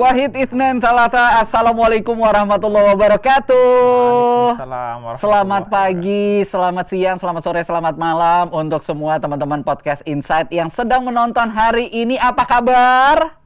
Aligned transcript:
Wahid 0.00 0.32
Itnen 0.32 0.80
Talata 0.80 1.44
Assalamualaikum 1.44 2.16
warahmatullahi 2.16 2.96
wabarakatuh. 2.96 4.56
Selamat 5.12 5.68
pagi, 5.68 6.40
selamat 6.40 6.86
siang, 6.88 7.20
selamat 7.20 7.42
sore, 7.44 7.60
selamat 7.60 8.00
malam 8.00 8.48
Untuk 8.48 8.80
semua 8.80 9.20
teman-teman 9.20 9.60
podcast 9.60 10.00
Insight 10.08 10.48
yang 10.56 10.72
sedang 10.72 11.04
menonton 11.04 11.52
hari 11.52 11.92
ini. 11.92 12.16
Apa 12.16 12.48
kabar? 12.48 13.39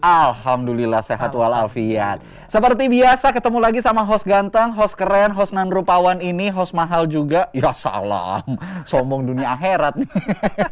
Alhamdulillah 0.00 1.04
sehat 1.04 1.36
walafiat 1.36 2.24
seperti 2.50 2.90
biasa 2.90 3.30
ketemu 3.30 3.62
lagi 3.62 3.78
sama 3.78 4.02
host 4.02 4.26
ganteng, 4.26 4.74
host 4.74 4.98
keren, 4.98 5.30
host 5.30 5.54
nan 5.54 5.70
rupawan 5.70 6.18
ini, 6.18 6.50
host 6.50 6.74
mahal 6.74 7.06
juga. 7.06 7.46
Ya 7.54 7.70
salam, 7.70 8.42
sombong 8.82 9.22
dunia 9.22 9.54
akhirat 9.54 9.94
nih. 9.94 10.10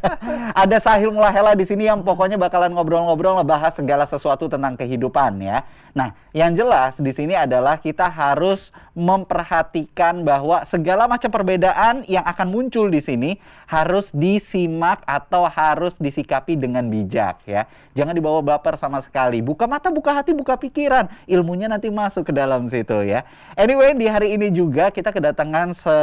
Ada 0.66 0.82
Sahil 0.82 1.14
Mulahela 1.14 1.54
di 1.54 1.62
sini 1.62 1.86
yang 1.86 2.02
pokoknya 2.02 2.34
bakalan 2.34 2.74
ngobrol-ngobrol 2.74 3.38
ngebahas 3.38 3.78
segala 3.78 4.10
sesuatu 4.10 4.50
tentang 4.50 4.74
kehidupan 4.74 5.38
ya. 5.38 5.62
Nah, 5.94 6.18
yang 6.34 6.50
jelas 6.50 6.98
di 6.98 7.14
sini 7.14 7.38
adalah 7.38 7.78
kita 7.78 8.10
harus 8.10 8.74
memperhatikan 8.98 10.26
bahwa 10.26 10.66
segala 10.66 11.06
macam 11.06 11.30
perbedaan 11.30 12.02
yang 12.10 12.26
akan 12.26 12.50
muncul 12.50 12.90
di 12.90 12.98
sini 12.98 13.30
harus 13.70 14.10
disimak 14.10 15.06
atau 15.06 15.46
harus 15.46 15.94
disikapi 16.02 16.58
dengan 16.58 16.82
bijak 16.90 17.38
ya. 17.46 17.70
Jangan 17.94 18.10
dibawa 18.10 18.42
baper 18.42 18.74
sama 18.74 18.98
sekali. 18.98 19.38
Buka 19.38 19.70
mata, 19.70 19.86
buka 19.94 20.18
hati, 20.18 20.34
buka 20.34 20.58
pikiran. 20.58 21.06
Ilmunya 21.30 21.70
nanti 21.70 21.86
masuk 21.94 22.26
ke 22.26 22.32
dalam 22.34 22.66
situ 22.66 23.06
ya. 23.06 23.22
Anyway, 23.54 23.94
di 23.94 24.10
hari 24.10 24.34
ini 24.34 24.50
juga 24.50 24.90
kita 24.90 25.14
kedatangan 25.14 25.70
se 25.70 25.98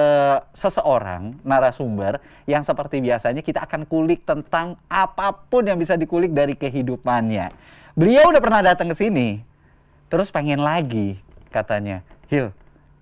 seseorang 0.56 1.36
narasumber 1.44 2.24
yang 2.48 2.64
seperti 2.64 3.04
biasanya 3.04 3.44
kita 3.44 3.68
akan 3.68 3.84
kulik 3.84 4.24
tentang 4.24 4.80
apa 4.88 5.36
pun 5.36 5.68
yang 5.68 5.76
bisa 5.76 6.00
dikulik 6.00 6.32
dari 6.32 6.56
kehidupannya. 6.56 7.52
Beliau 7.96 8.32
udah 8.32 8.40
pernah 8.44 8.64
datang 8.64 8.88
ke 8.92 8.96
sini, 8.96 9.44
terus 10.08 10.32
pengen 10.32 10.64
lagi 10.64 11.20
katanya. 11.52 12.04
Hil, 12.28 12.52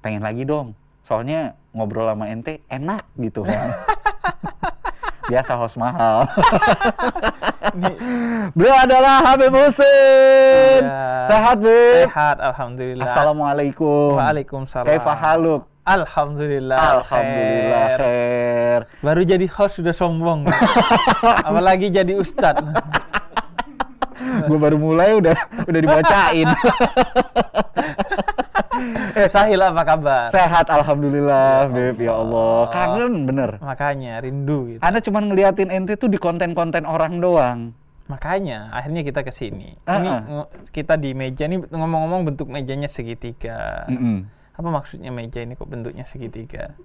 pengen 0.04 0.28
lagi 0.28 0.44
dong. 0.44 0.76
Soalnya 1.08 1.56
ngobrol 1.72 2.12
sama 2.12 2.28
ente 2.28 2.60
enak 2.68 3.08
gitu 3.16 3.48
kan. 3.48 3.72
biasa 5.32 5.56
host 5.56 5.80
mahal. 5.80 6.28
Beliau 8.56 8.76
adalah 8.76 9.24
Habib 9.24 9.56
Husin. 9.56 10.84
Ya. 10.84 11.26
Sehat, 11.26 11.58
Bib? 11.64 12.12
Sehat, 12.12 12.38
alhamdulillah. 12.44 13.08
Assalamualaikum. 13.08 14.20
Waalaikumsalam. 14.20 14.88
Kaifa 14.92 15.14
haluk? 15.16 15.64
Alhamdulillah. 15.84 16.80
Alhamdulillah 17.00 17.86
khair. 18.00 18.00
khair. 18.00 18.80
Baru 19.04 19.22
jadi 19.24 19.46
host 19.52 19.80
sudah 19.80 19.92
sombong. 19.96 20.48
Apalagi 21.48 21.92
jadi 21.92 22.16
ustad. 22.16 22.60
Gue 24.48 24.60
baru 24.60 24.80
mulai 24.80 25.16
udah 25.20 25.36
udah 25.68 25.80
dibacain. 25.84 26.48
Eh, 29.16 29.30
Sahil 29.30 29.60
apa 29.62 29.82
kabar? 29.86 30.28
Sehat 30.34 30.68
alhamdulillah, 30.70 31.70
ya 31.70 31.74
Beb. 31.74 31.98
Ya 32.02 32.14
Allah, 32.18 32.70
kangen 32.74 33.14
bener. 33.30 33.58
Makanya 33.62 34.22
rindu 34.22 34.76
gitu. 34.76 34.82
Anda 34.82 35.00
cuma 35.00 35.20
ngeliatin 35.22 35.70
ente 35.70 35.96
tuh 35.96 36.10
di 36.10 36.18
konten-konten 36.18 36.84
orang 36.86 37.22
doang. 37.22 37.60
Makanya 38.12 38.74
akhirnya 38.76 39.02
kita 39.02 39.24
ke 39.24 39.32
sini. 39.32 39.80
Uh 39.88 39.92
-uh. 39.92 40.00
Ini 40.00 40.12
kita 40.76 41.00
di 41.00 41.16
meja 41.16 41.48
ini 41.48 41.64
ngomong-ngomong 41.64 42.28
bentuk 42.34 42.52
mejanya 42.52 42.92
segitiga. 42.92 43.88
Mm 43.88 43.98
-mm. 43.98 44.18
Apa 44.60 44.70
maksudnya 44.70 45.10
meja 45.10 45.40
ini 45.42 45.56
kok 45.56 45.72
bentuknya 45.72 46.04
segitiga? 46.06 46.76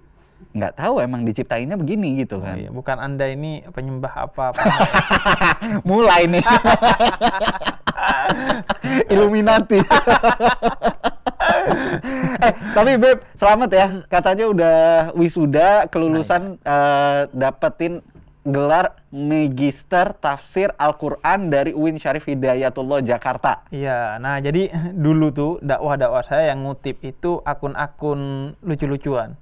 nggak 0.49 0.81
tahu 0.81 1.03
emang 1.03 1.27
diciptainnya 1.27 1.75
begini 1.77 2.23
gitu 2.23 2.39
kan. 2.41 2.55
Oh, 2.57 2.59
iya. 2.59 2.69
Bukan 2.71 2.97
Anda 2.97 3.27
ini 3.29 3.61
penyembah 3.69 4.13
apa, 4.31 4.55
-apa. 4.55 4.63
Mulai 5.89 6.25
nih. 6.31 6.45
Illuminati. 9.13 9.79
eh, 12.43 12.53
tapi 12.75 12.95
Beb, 12.95 13.23
selamat 13.35 13.69
ya. 13.71 13.87
Katanya 14.07 14.45
udah 14.47 14.77
wisuda, 15.15 15.87
kelulusan 15.91 16.57
uh, 16.63 17.27
dapetin 17.35 18.03
gelar 18.47 18.95
Magister 19.11 20.15
Tafsir 20.15 20.71
Al-Quran 20.79 21.51
dari 21.51 21.75
UIN 21.75 21.99
Syarif 21.99 22.25
Hidayatullah 22.25 23.03
Jakarta. 23.03 23.67
Iya, 23.69 24.17
nah 24.21 24.39
jadi 24.39 24.71
dulu 24.95 25.27
tuh 25.33 25.51
dakwah-dakwah 25.59 26.23
saya 26.23 26.53
yang 26.53 26.63
ngutip 26.63 27.03
itu 27.03 27.43
akun-akun 27.43 28.53
lucu-lucuan. 28.63 29.35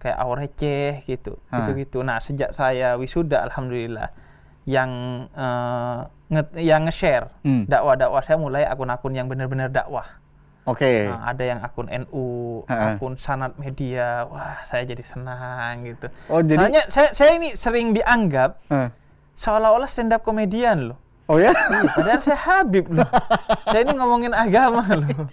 Kayak 0.00 0.18
awal 0.20 0.36
receh 0.44 1.00
gitu, 1.08 1.40
gitu-gitu. 1.48 2.04
Nah 2.04 2.20
sejak 2.20 2.52
saya 2.52 2.96
wisuda, 3.00 3.44
Alhamdulillah, 3.48 4.12
yang 4.64 4.90
uh, 5.32 6.08
nge 6.32 6.42
yang 6.60 6.88
nge-share 6.88 7.28
hmm. 7.44 7.68
dakwah-dakwah 7.68 8.20
saya 8.24 8.40
mulai 8.40 8.64
akun-akun 8.64 9.12
yang 9.12 9.28
benar-benar 9.28 9.68
dakwah. 9.68 10.23
Oke. 10.64 10.80
Okay. 10.80 10.98
Nah, 11.12 11.28
ada 11.28 11.44
yang 11.44 11.60
akun 11.60 11.88
NU, 11.92 12.26
ha. 12.68 12.96
akun 12.96 13.20
Sanat 13.20 13.60
Media. 13.60 14.24
Wah, 14.28 14.64
saya 14.64 14.88
jadi 14.88 15.04
senang 15.04 15.84
gitu. 15.84 16.08
Oh, 16.32 16.40
jadi 16.40 16.56
Soalnya 16.56 16.82
saya 16.88 17.08
saya 17.12 17.30
ini 17.36 17.52
sering 17.52 17.92
dianggap 17.92 18.64
seolah-olah 19.36 19.88
stand 19.90 20.16
up 20.16 20.24
komedian 20.24 20.92
loh. 20.92 20.98
Oh 21.28 21.40
ya? 21.40 21.52
Iya, 21.52 21.88
padahal 21.92 22.20
saya 22.20 22.40
Habib 22.40 22.88
loh. 22.92 23.08
saya 23.72 23.80
ini 23.84 23.92
ngomongin 23.96 24.32
agama 24.32 24.84
loh 24.88 25.28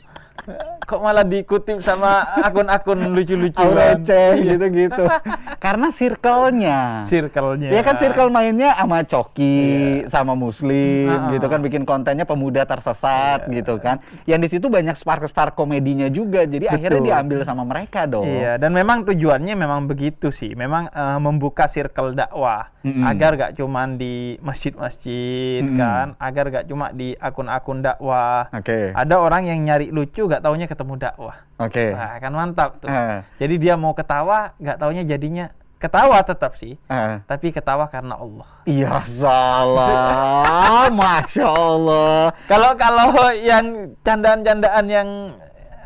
kok 0.81 0.99
malah 0.99 1.21
dikutip 1.21 1.79
sama 1.85 2.25
akun-akun 2.41 3.13
lucu-lucuan 3.13 3.77
receh 3.77 4.41
gitu-gitu 4.41 5.05
karena 5.63 5.87
circle-nya 5.93 7.05
circle-nya 7.05 7.69
ya 7.69 7.81
kan 7.85 7.95
circle 8.01 8.33
mainnya 8.33 8.73
sama 8.73 9.05
Coki 9.05 9.61
iya. 10.01 10.09
sama 10.09 10.33
Muslim 10.33 11.09
uh 11.11 11.29
gitu 11.31 11.47
kan 11.47 11.63
bikin 11.63 11.87
kontennya 11.87 12.27
pemuda 12.27 12.65
tersesat 12.67 13.47
iya. 13.47 13.61
gitu 13.61 13.79
kan 13.79 14.03
yang 14.27 14.41
di 14.41 14.51
situ 14.51 14.67
banyak 14.67 14.97
spark-spark 14.97 15.55
komedinya 15.55 16.11
juga 16.11 16.43
jadi 16.43 16.67
Betul. 16.67 16.75
akhirnya 16.75 17.01
diambil 17.07 17.39
sama 17.47 17.63
mereka 17.63 18.03
dong 18.09 18.27
iya 18.27 18.59
dan 18.59 18.75
memang 18.75 19.07
tujuannya 19.07 19.55
memang 19.55 19.87
begitu 19.87 20.33
sih 20.33 20.51
memang 20.57 20.91
uh, 20.91 21.21
membuka 21.23 21.71
circle 21.71 22.11
dakwah 22.17 22.67
mm 22.83 22.91
-hmm. 22.91 23.03
agar 23.07 23.31
gak 23.37 23.51
cuman 23.55 23.95
di 23.95 24.35
masjid-masjid 24.43 25.63
mm 25.63 25.71
-hmm. 25.71 25.79
kan 25.79 26.07
agar 26.19 26.45
gak 26.51 26.65
cuma 26.67 26.91
di 26.91 27.15
akun-akun 27.15 27.79
dakwah 27.79 28.51
okay. 28.51 28.91
ada 28.91 29.15
orang 29.21 29.47
yang 29.47 29.61
nyari 29.63 29.93
lucu 29.93 30.20
nggak 30.25 30.43
taunya 30.43 30.67
ketemu 30.67 30.93
dakwah. 30.97 31.37
Oke. 31.57 31.73
Okay. 31.73 31.89
Nah, 31.93 32.17
kan 32.19 32.33
mantap 32.33 32.71
tuh. 32.81 32.89
Uh. 32.89 33.21
Jadi 33.41 33.55
dia 33.61 33.73
mau 33.77 33.93
ketawa, 33.95 34.53
nggak 34.57 34.77
taunya 34.77 35.03
jadinya 35.05 35.53
ketawa 35.81 36.21
tetap 36.21 36.53
sih, 36.61 36.77
uh. 36.85 37.25
tapi 37.25 37.49
ketawa 37.49 37.89
karena 37.89 38.13
Allah. 38.13 38.49
Iya 38.69 39.01
salah, 39.01 40.85
masya 41.01 41.47
Allah. 41.49 42.29
Kalau 42.45 42.71
kalau 42.77 43.09
yang 43.33 43.97
candaan-candaan 44.05 44.85
yang 44.85 45.09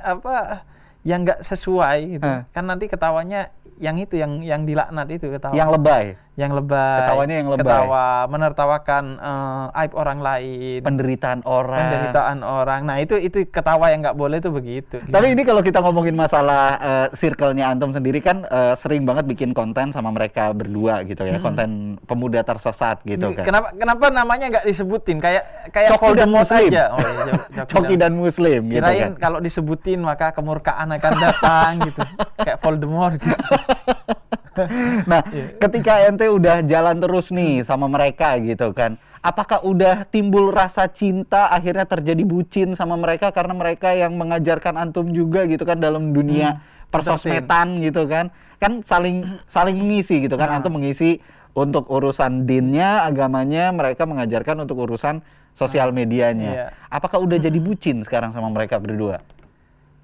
apa, 0.03 0.67
yang 1.07 1.23
nggak 1.23 1.39
sesuai, 1.47 2.19
gitu, 2.19 2.27
uh. 2.27 2.43
kan 2.51 2.67
nanti 2.67 2.91
ketawanya 2.91 3.55
yang 3.79 3.95
itu 3.99 4.19
yang 4.19 4.43
yang 4.43 4.67
dilaknat 4.67 5.07
itu 5.11 5.31
ketawa. 5.31 5.55
Yang 5.55 5.69
lebay. 5.79 6.05
Yang 6.35 6.51
lebay. 6.59 6.99
Ketawanya 6.99 7.35
yang 7.39 7.49
lebay. 7.51 7.63
Ketawa, 7.63 8.07
menertawakan 8.27 9.03
uh, 9.23 9.79
aib 9.83 9.91
orang 9.95 10.19
lain. 10.19 10.79
Penderitaan 10.83 11.39
orang. 11.47 11.79
Penderitaan 11.79 12.39
orang. 12.43 12.81
Nah 12.83 12.99
itu 12.99 13.15
itu 13.15 13.47
ketawa 13.47 13.87
yang 13.91 14.03
nggak 14.03 14.19
boleh 14.19 14.43
itu 14.43 14.51
begitu. 14.51 14.99
Tapi 14.99 15.31
ini 15.31 15.47
kalau 15.47 15.63
kita 15.63 15.79
ngomongin 15.79 16.15
masalah 16.15 16.75
uh, 16.83 17.07
circle-nya 17.15 17.71
antum 17.71 17.95
sendiri 17.95 18.19
kan 18.19 18.43
uh, 18.51 18.75
sering 18.75 19.07
banget 19.07 19.31
bikin 19.31 19.55
konten 19.55 19.95
sama 19.95 20.11
mereka 20.11 20.51
berdua 20.51 21.07
gitu 21.07 21.23
ya, 21.23 21.39
hmm. 21.39 21.45
konten 21.45 21.69
pemuda 22.03 22.43
tersesat 22.43 22.99
gitu 23.07 23.31
kan. 23.31 23.47
Kenapa 23.47 23.67
kenapa 23.71 24.05
namanya 24.11 24.45
nggak 24.51 24.65
disebutin? 24.67 25.23
Kayak 25.23 25.71
kayak 25.71 25.89
Coki 25.95 26.11
dan 26.19 26.29
Muslim. 26.35 26.69
Aja. 26.71 26.85
Oh, 26.91 26.99
iya, 26.99 27.63
Coki 27.63 27.95
dan 28.03 28.13
Muslim. 28.13 28.61
Gitu 28.67 28.83
Kirain 28.83 28.99
kan. 28.99 29.11
kalau 29.15 29.39
disebutin 29.39 29.99
maka 30.03 30.35
kemurkaan 30.35 30.91
akan 30.99 31.13
datang 31.15 31.71
gitu. 31.87 32.01
Kayak 32.45 32.57
Voldemort 32.61 33.15
gitu. 33.17 33.35
nah, 35.11 35.21
yeah. 35.29 35.53
ketika 35.59 36.07
ente 36.07 36.25
udah 36.31 36.63
jalan 36.63 36.97
terus 37.03 37.29
nih 37.29 37.61
sama 37.61 37.91
mereka 37.91 38.39
gitu 38.39 38.71
kan, 38.71 38.95
apakah 39.19 39.61
udah 39.65 40.07
timbul 40.07 40.53
rasa 40.53 40.87
cinta 40.87 41.51
akhirnya 41.51 41.83
terjadi 41.89 42.23
bucin 42.23 42.77
sama 42.77 42.95
mereka 42.95 43.33
karena 43.33 43.53
mereka 43.57 43.91
yang 43.91 44.15
mengajarkan 44.15 44.79
antum 44.79 45.11
juga 45.11 45.43
gitu 45.49 45.65
kan 45.65 45.81
dalam 45.81 46.13
dunia 46.15 46.59
hmm, 46.59 46.89
persosmetan 46.93 47.81
gitu 47.81 48.05
kan? 48.05 48.31
Kan 48.61 48.85
saling 48.87 49.41
saling 49.49 49.75
mengisi 49.75 50.23
gitu 50.23 50.39
kan, 50.39 50.53
nah. 50.53 50.57
antum 50.61 50.77
mengisi 50.77 51.19
untuk 51.55 51.87
urusan 51.87 52.43
dinnya, 52.43 53.07
agamanya, 53.07 53.71
mereka 53.71 54.03
mengajarkan 54.03 54.67
untuk 54.67 54.83
urusan 54.83 55.23
sosial 55.55 55.89
nah, 55.89 56.03
medianya. 56.03 56.51
Iya. 56.51 56.67
Apakah 56.91 57.23
udah 57.23 57.39
jadi 57.39 57.55
bucin 57.63 58.03
sekarang 58.03 58.35
sama 58.35 58.51
mereka 58.51 58.75
berdua? 58.75 59.23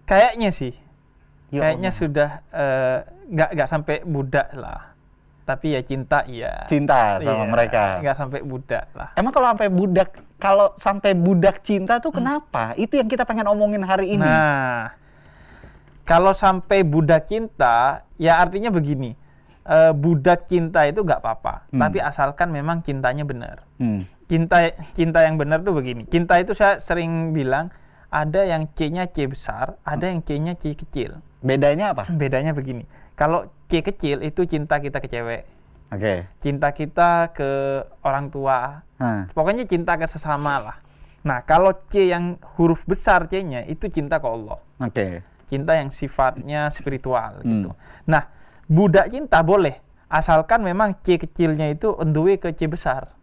Kayaknya 0.08 0.50
sih. 0.56 0.74
Ya 1.51 1.68
Kayaknya 1.68 1.92
sudah 1.92 2.30
uh, 2.56 2.98
nggak 3.27 3.50
nggak 3.59 3.69
sampai 3.69 3.95
budak 4.07 4.48
lah. 4.56 4.95
Tapi 5.44 5.75
ya 5.75 5.81
cinta 5.83 6.24
iya. 6.24 6.63
Cinta 6.71 7.19
sama 7.19 7.44
iya, 7.44 7.51
mereka. 7.51 7.83
nggak 8.00 8.15
sampai 8.15 8.39
budak 8.39 8.88
lah. 8.95 9.09
Emang 9.19 9.36
kalau 9.36 9.48
sampai 9.51 9.68
budak 9.68 10.09
kalau 10.39 10.68
sampai 10.80 11.12
budak 11.12 11.59
cinta 11.59 12.00
tuh 12.00 12.15
kenapa? 12.15 12.71
Hmm. 12.71 12.80
itu 12.80 12.95
yang 12.95 13.12
kita 13.12 13.27
pengen 13.27 13.51
omongin 13.51 13.83
hari 13.83 14.15
ini. 14.15 14.24
Nah 14.24 14.95
kalau 16.07 16.31
sampai 16.31 16.88
budak 16.88 17.27
cinta 17.27 18.07
ya 18.15 18.39
artinya 18.39 18.71
begini. 18.71 19.19
Uh, 19.62 19.94
budak 19.94 20.50
cinta 20.50 20.89
itu 20.89 21.06
nggak 21.06 21.21
apa-apa. 21.21 21.69
Hmm. 21.69 21.80
tapi 21.83 22.01
asalkan 22.01 22.50
memang 22.50 22.81
cintanya 22.81 23.27
benar. 23.27 23.68
Hmm. 23.77 24.09
cinta 24.25 24.71
cinta 24.95 25.19
yang 25.27 25.36
benar 25.36 25.59
tuh 25.62 25.75
begini. 25.75 26.07
Cinta 26.07 26.39
itu 26.39 26.56
saya 26.56 26.80
sering 26.80 27.36
bilang 27.36 27.69
ada 28.12 28.44
yang 28.44 28.68
C-nya 28.71 29.07
C 29.07 29.27
besar, 29.27 29.80
ada 29.83 30.07
yang 30.07 30.19
C-nya 30.24 30.56
C 30.56 30.75
kecil. 30.75 31.24
Bedanya 31.42 31.98
apa? 31.98 32.08
Bedanya 32.10 32.54
begini. 32.54 32.86
Kalau 33.18 33.50
C 33.68 33.82
kecil 33.82 34.22
itu 34.22 34.46
cinta 34.46 34.78
kita 34.78 35.02
ke 35.02 35.10
cewek. 35.10 35.44
Oke. 35.92 36.00
Okay. 36.00 36.18
Cinta 36.40 36.72
kita 36.72 37.36
ke 37.36 37.84
orang 38.06 38.32
tua. 38.32 38.86
Hmm. 39.02 39.28
Pokoknya 39.34 39.66
cinta 39.68 39.98
ke 39.98 40.06
sesama 40.08 40.62
lah. 40.62 40.78
Nah, 41.22 41.46
kalau 41.46 41.74
C 41.90 42.10
yang 42.10 42.42
huruf 42.58 42.86
besar 42.90 43.30
C-nya 43.30 43.66
itu 43.70 43.90
cinta 43.90 44.18
ke 44.18 44.28
Allah. 44.30 44.58
Oke. 44.82 44.94
Okay. 44.94 45.14
Cinta 45.46 45.76
yang 45.76 45.92
sifatnya 45.92 46.72
spiritual 46.72 47.42
hmm. 47.42 47.46
gitu. 47.46 47.70
Nah, 48.08 48.30
budak 48.72 49.12
cinta 49.12 49.44
boleh 49.44 49.78
asalkan 50.12 50.64
memang 50.64 51.00
C 51.04 51.16
kecilnya 51.16 51.72
itu 51.72 51.92
on 51.92 52.12
ke 52.16 52.52
C 52.56 52.68
besar. 52.68 53.16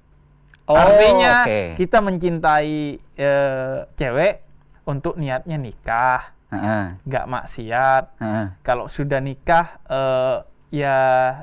Oh, 0.69 0.76
Artinya 0.76 1.49
okay. 1.49 1.73
kita 1.81 2.05
mencintai 2.05 3.00
e, 3.00 3.31
cewek 3.97 4.44
untuk 4.85 5.17
niatnya 5.17 5.56
nikah, 5.56 6.37
nggak 6.49 7.25
uh 7.25 7.29
-uh. 7.29 7.35
maksiat. 7.35 8.05
Uh 8.17 8.25
-uh. 8.25 8.47
Kalau 8.65 8.89
sudah 8.89 9.21
nikah, 9.21 9.81
e, 9.85 10.00
ya 10.73 10.99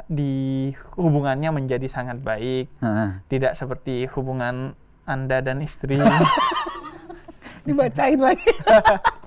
di 0.10 0.74
hubungannya 0.98 1.54
menjadi 1.54 1.86
sangat 1.86 2.22
baik, 2.22 2.74
uh 2.82 2.88
-uh. 2.88 3.10
tidak 3.30 3.54
seperti 3.54 4.10
hubungan 4.14 4.74
anda 5.06 5.42
dan 5.46 5.62
istri. 5.62 6.02
Dibacain 7.66 8.22
lagi. 8.22 8.52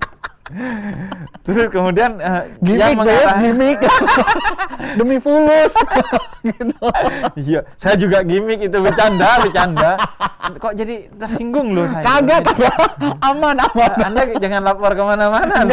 Terus 1.45 1.69
kemudian 1.69 2.17
uh, 2.17 2.41
gimmick, 2.57 2.81
yang 2.81 2.97
mengarah... 2.97 3.37
gimmick 3.37 3.77
demi 4.99 5.17
fulus 5.21 5.77
gitu. 6.41 6.85
Iya, 7.37 7.61
saya 7.77 7.95
juga 7.97 8.25
gimmick 8.25 8.65
itu 8.65 8.77
bercanda, 8.81 9.45
bercanda. 9.45 9.91
Kok 10.57 10.73
jadi 10.73 11.05
tersinggung 11.21 11.77
loh 11.77 11.85
saya. 11.93 12.01
Kagak, 12.01 12.39
kagak. 12.49 12.75
Aman, 13.21 13.61
aman. 13.61 13.91
Anda 14.01 14.21
jangan 14.41 14.61
lapor 14.65 14.97
ke 14.97 15.03
mana-mana. 15.05 15.69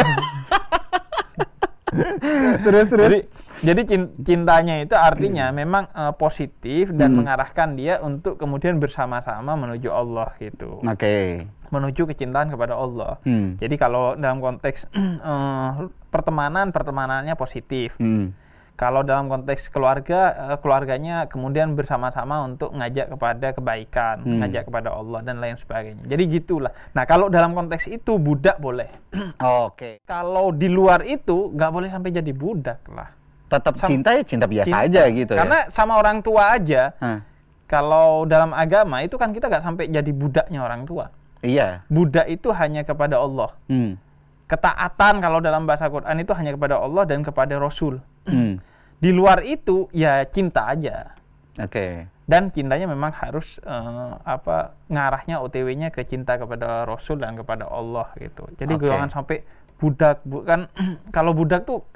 terus, 2.61 2.87
terus. 2.93 3.05
Jadi, 3.09 3.19
jadi 3.65 3.81
cintanya 4.21 4.85
itu 4.85 4.93
artinya 4.93 5.49
hmm. 5.49 5.55
memang 5.57 5.83
uh, 5.93 6.13
positif 6.13 6.93
dan 6.93 7.13
hmm. 7.13 7.17
mengarahkan 7.23 7.73
dia 7.73 7.97
untuk 8.05 8.37
kemudian 8.37 8.77
bersama-sama 8.77 9.57
menuju 9.57 9.89
Allah 9.89 10.29
gitu. 10.37 10.81
Oke. 10.85 10.93
Okay. 10.93 11.27
Menuju 11.73 12.05
kecintaan 12.05 12.53
kepada 12.53 12.77
Allah. 12.77 13.17
Hmm. 13.25 13.57
Jadi 13.57 13.75
kalau 13.75 14.13
dalam 14.13 14.39
konteks 14.39 14.85
uh, 14.93 15.89
pertemanan, 16.13 16.69
pertemanannya 16.69 17.33
positif. 17.33 17.97
Hmm. 17.97 18.37
Kalau 18.77 19.01
dalam 19.01 19.25
konteks 19.25 19.73
keluarga, 19.73 20.53
uh, 20.53 20.57
keluarganya 20.61 21.25
kemudian 21.25 21.73
bersama-sama 21.73 22.45
untuk 22.45 22.77
ngajak 22.77 23.09
kepada 23.17 23.57
kebaikan, 23.57 24.21
hmm. 24.21 24.37
ngajak 24.45 24.69
kepada 24.69 24.93
Allah 24.93 25.25
dan 25.25 25.41
lain 25.41 25.57
sebagainya. 25.57 26.05
Jadi 26.05 26.23
gitulah. 26.29 26.69
Nah 26.93 27.09
kalau 27.09 27.25
dalam 27.25 27.57
konteks 27.57 27.89
itu 27.89 28.21
budak 28.21 28.61
boleh. 28.61 28.93
Oke. 29.41 29.73
Okay. 29.73 29.93
Kalau 30.05 30.53
di 30.53 30.69
luar 30.69 31.01
itu 31.09 31.49
nggak 31.57 31.71
boleh 31.73 31.89
sampai 31.89 32.13
jadi 32.13 32.29
budak 32.37 32.85
lah 32.93 33.17
tetap 33.47 33.73
sama, 33.79 33.89
cinta 33.89 34.09
ya 34.11 34.23
cinta 34.27 34.45
biasa 34.45 34.67
cinta. 34.67 34.85
aja 34.85 35.01
gitu 35.07 35.31
ya. 35.33 35.39
Karena 35.43 35.59
sama 35.71 35.93
orang 35.95 36.19
tua 36.19 36.55
aja. 36.55 36.91
Hmm. 36.99 37.19
Kalau 37.67 38.23
dalam 38.23 38.55
agama 38.55 39.03
itu 39.03 39.19
kan 39.19 39.35
kita 39.35 39.51
nggak 39.51 39.63
sampai 39.63 39.91
jadi 39.91 40.11
budaknya 40.11 40.63
orang 40.63 40.87
tua. 40.87 41.11
Iya. 41.43 41.83
Budak 41.91 42.27
itu 42.31 42.51
hanya 42.55 42.87
kepada 42.87 43.19
Allah. 43.19 43.51
Hmm. 43.67 43.99
Ketaatan 44.47 45.19
kalau 45.19 45.43
dalam 45.43 45.67
bahasa 45.67 45.91
Quran 45.91 46.23
itu 46.23 46.31
hanya 46.31 46.55
kepada 46.55 46.79
Allah 46.79 47.03
dan 47.03 47.19
kepada 47.23 47.59
Rasul. 47.59 47.99
Hmm. 48.27 48.59
Di 49.03 49.11
luar 49.13 49.43
itu 49.43 49.91
ya 49.91 50.23
cinta 50.27 50.71
aja. 50.71 51.15
Oke. 51.59 51.71
Okay. 51.71 51.91
Dan 52.27 52.51
cintanya 52.51 52.91
memang 52.91 53.15
harus 53.15 53.55
uh, 53.63 54.19
apa 54.27 54.75
ngarahnya 54.91 55.39
OTW-nya 55.39 55.95
ke 55.95 56.03
cinta 56.03 56.35
kepada 56.35 56.83
Rasul 56.83 57.23
dan 57.23 57.39
kepada 57.39 57.67
Allah 57.71 58.11
gitu. 58.19 58.51
Jadi 58.59 58.75
okay. 58.75 58.87
jangan 58.91 59.09
sampai 59.11 59.37
budak 59.79 60.23
bukan 60.27 60.67
kalau 61.15 61.31
budak 61.31 61.63
tuh 61.63 61.87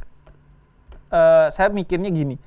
uh, 1.12 1.48
saya 1.54 1.70
mikirnya 1.70 2.10
gini. 2.10 2.40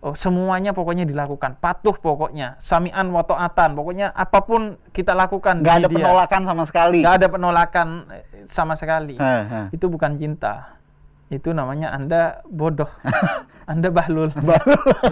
Oh, 0.00 0.16
semuanya 0.16 0.72
pokoknya 0.72 1.04
dilakukan, 1.04 1.60
patuh 1.60 1.92
pokoknya, 1.92 2.56
samian 2.56 3.12
watoatan, 3.12 3.76
pokoknya 3.76 4.08
apa 4.16 4.40
pun 4.48 4.80
kita 4.96 5.12
lakukan. 5.12 5.60
Gak 5.60 5.84
ada 5.84 5.88
dia. 5.92 5.96
penolakan 6.00 6.42
sama 6.48 6.64
sekali. 6.64 7.04
Gak 7.04 7.20
ada 7.20 7.28
penolakan 7.28 7.88
eh, 8.08 8.24
sama 8.48 8.80
sekali. 8.80 9.20
He, 9.20 9.34
he. 9.44 9.76
Itu 9.76 9.92
bukan 9.92 10.16
cinta, 10.16 10.80
itu 11.28 11.52
namanya 11.52 11.92
anda 11.92 12.40
bodoh, 12.48 12.88
anda 13.72 13.92
bahlul. 13.92 14.32
bahlul. 14.32 14.80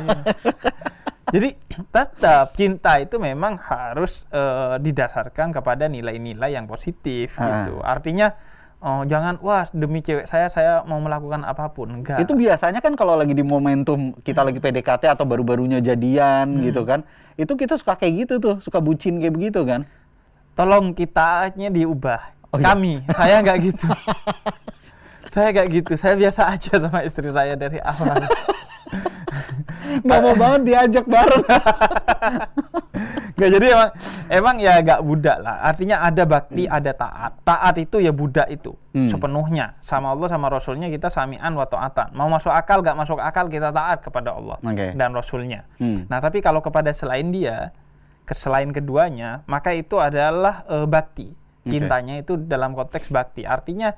Iya. 1.28 1.36
Jadi 1.36 1.50
tetap 1.92 2.56
cinta 2.56 2.96
itu 2.96 3.20
memang 3.20 3.60
harus 3.60 4.24
uh, 4.32 4.80
didasarkan 4.80 5.52
kepada 5.52 5.84
nilai-nilai 5.84 6.56
yang 6.56 6.64
positif 6.64 7.36
gitu. 7.36 7.84
Artinya 7.84 8.32
Oh, 8.78 9.02
jangan 9.02 9.42
wah 9.42 9.66
demi 9.74 9.98
cewek 10.06 10.30
saya 10.30 10.46
saya 10.54 10.86
mau 10.86 11.02
melakukan 11.02 11.42
apa 11.42 11.66
pun. 11.74 11.98
Enggak. 11.98 12.22
Itu 12.22 12.38
biasanya 12.38 12.78
kan 12.78 12.94
kalau 12.94 13.18
lagi 13.18 13.34
di 13.34 13.42
momentum 13.42 14.14
kita 14.22 14.46
lagi 14.46 14.62
PDKT 14.62 15.18
atau 15.18 15.26
baru-barunya 15.26 15.82
jadian 15.82 16.58
hmm. 16.58 16.62
gitu 16.70 16.86
kan. 16.86 17.02
Itu 17.34 17.58
kita 17.58 17.74
suka 17.74 17.98
kayak 17.98 18.26
gitu 18.26 18.34
tuh, 18.38 18.56
suka 18.62 18.78
bucin 18.78 19.18
kayak 19.18 19.34
begitu 19.34 19.66
kan. 19.66 19.82
Tolong 20.54 20.94
kitanya 20.94 21.74
diubah. 21.74 22.38
Oh, 22.54 22.58
iya? 22.62 22.70
Kami, 22.70 23.02
saya 23.10 23.36
nggak 23.44 23.58
gitu. 23.66 23.86
saya 25.34 25.46
nggak 25.50 25.68
gitu. 25.74 25.92
Saya 25.98 26.14
biasa 26.14 26.40
aja 26.54 26.72
sama 26.78 27.00
istri 27.02 27.28
saya 27.34 27.58
dari 27.58 27.82
awal. 27.82 28.14
Gak 30.06 30.20
mau 30.22 30.34
banget 30.38 30.60
diajak 30.70 31.06
bareng. 31.10 31.46
Gak 33.40 33.50
jadi 33.54 33.66
emang 33.70 33.90
emang 34.26 34.56
ya 34.58 34.74
gak 34.82 35.00
budak 35.06 35.38
lah. 35.38 35.62
Artinya 35.62 36.02
ada 36.02 36.26
bakti, 36.26 36.66
hmm. 36.66 36.74
ada 36.74 36.90
taat. 36.90 37.32
Taat 37.46 37.74
itu 37.78 38.02
ya 38.02 38.10
budak 38.10 38.50
itu 38.50 38.74
hmm. 38.98 39.14
sepenuhnya 39.14 39.78
sama 39.78 40.10
Allah 40.10 40.26
sama 40.26 40.50
Rasulnya 40.50 40.90
kita 40.90 41.06
samian 41.06 41.54
wa 41.54 41.62
taatan. 41.70 42.10
Mau 42.18 42.26
masuk 42.26 42.50
akal 42.50 42.82
gak 42.82 42.98
masuk 42.98 43.22
akal 43.22 43.46
kita 43.46 43.70
taat 43.70 44.02
kepada 44.02 44.34
Allah 44.34 44.58
okay. 44.58 44.90
dan 44.98 45.14
Rasulnya. 45.14 45.70
Hmm. 45.78 46.10
Nah 46.10 46.18
tapi 46.18 46.42
kalau 46.42 46.58
kepada 46.58 46.90
selain 46.90 47.30
dia, 47.30 47.70
selain 48.26 48.74
keduanya, 48.74 49.46
maka 49.46 49.70
itu 49.70 50.02
adalah 50.02 50.66
uh, 50.66 50.84
bakti. 50.90 51.30
Cintanya 51.68 52.18
okay. 52.18 52.24
itu 52.26 52.32
dalam 52.42 52.74
konteks 52.74 53.12
bakti. 53.12 53.44
Artinya 53.46 53.94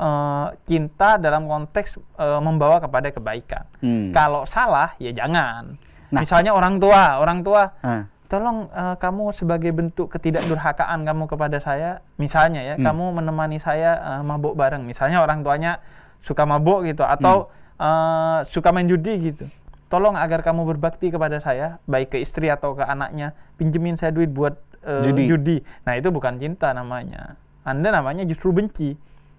uh, 0.00 0.48
cinta 0.64 1.20
dalam 1.20 1.44
konteks 1.44 2.00
uh, 2.16 2.40
membawa 2.40 2.80
kepada 2.80 3.12
kebaikan. 3.12 3.64
Hmm. 3.84 4.10
Kalau 4.10 4.48
salah 4.48 4.96
ya 4.96 5.12
jangan. 5.12 5.76
Nah. 6.10 6.20
Misalnya 6.26 6.50
orang 6.56 6.82
tua, 6.82 7.22
orang 7.22 7.46
tua, 7.46 7.70
hmm. 7.86 8.02
Tolong 8.30 8.70
uh, 8.70 8.94
kamu 8.94 9.34
sebagai 9.34 9.74
bentuk 9.74 10.06
ketidakdurhakaan 10.14 11.02
kamu 11.02 11.26
kepada 11.26 11.58
saya, 11.58 12.00
misalnya 12.14 12.62
ya, 12.62 12.74
hmm. 12.78 12.86
kamu 12.86 13.04
menemani 13.18 13.58
saya 13.58 13.98
uh, 13.98 14.22
mabuk 14.22 14.54
bareng. 14.54 14.86
Misalnya 14.86 15.18
orang 15.18 15.42
tuanya 15.42 15.82
suka 16.22 16.46
mabuk 16.46 16.86
gitu 16.86 17.02
atau 17.02 17.50
hmm. 17.50 17.82
uh, 17.82 18.38
suka 18.46 18.70
main 18.70 18.86
judi 18.86 19.34
gitu. 19.34 19.50
Tolong 19.90 20.14
agar 20.14 20.46
kamu 20.46 20.62
berbakti 20.62 21.10
kepada 21.10 21.42
saya, 21.42 21.82
baik 21.90 22.14
ke 22.14 22.18
istri 22.22 22.46
atau 22.46 22.78
ke 22.78 22.86
anaknya, 22.86 23.34
pinjemin 23.58 23.98
saya 23.98 24.14
duit 24.14 24.30
buat 24.30 24.54
uh, 24.86 25.02
judi. 25.02 25.26
judi. 25.26 25.56
Nah 25.82 25.98
itu 25.98 26.14
bukan 26.14 26.38
cinta 26.38 26.70
namanya. 26.70 27.34
Anda 27.66 27.90
namanya 27.90 28.22
justru 28.22 28.54
benci 28.54 28.94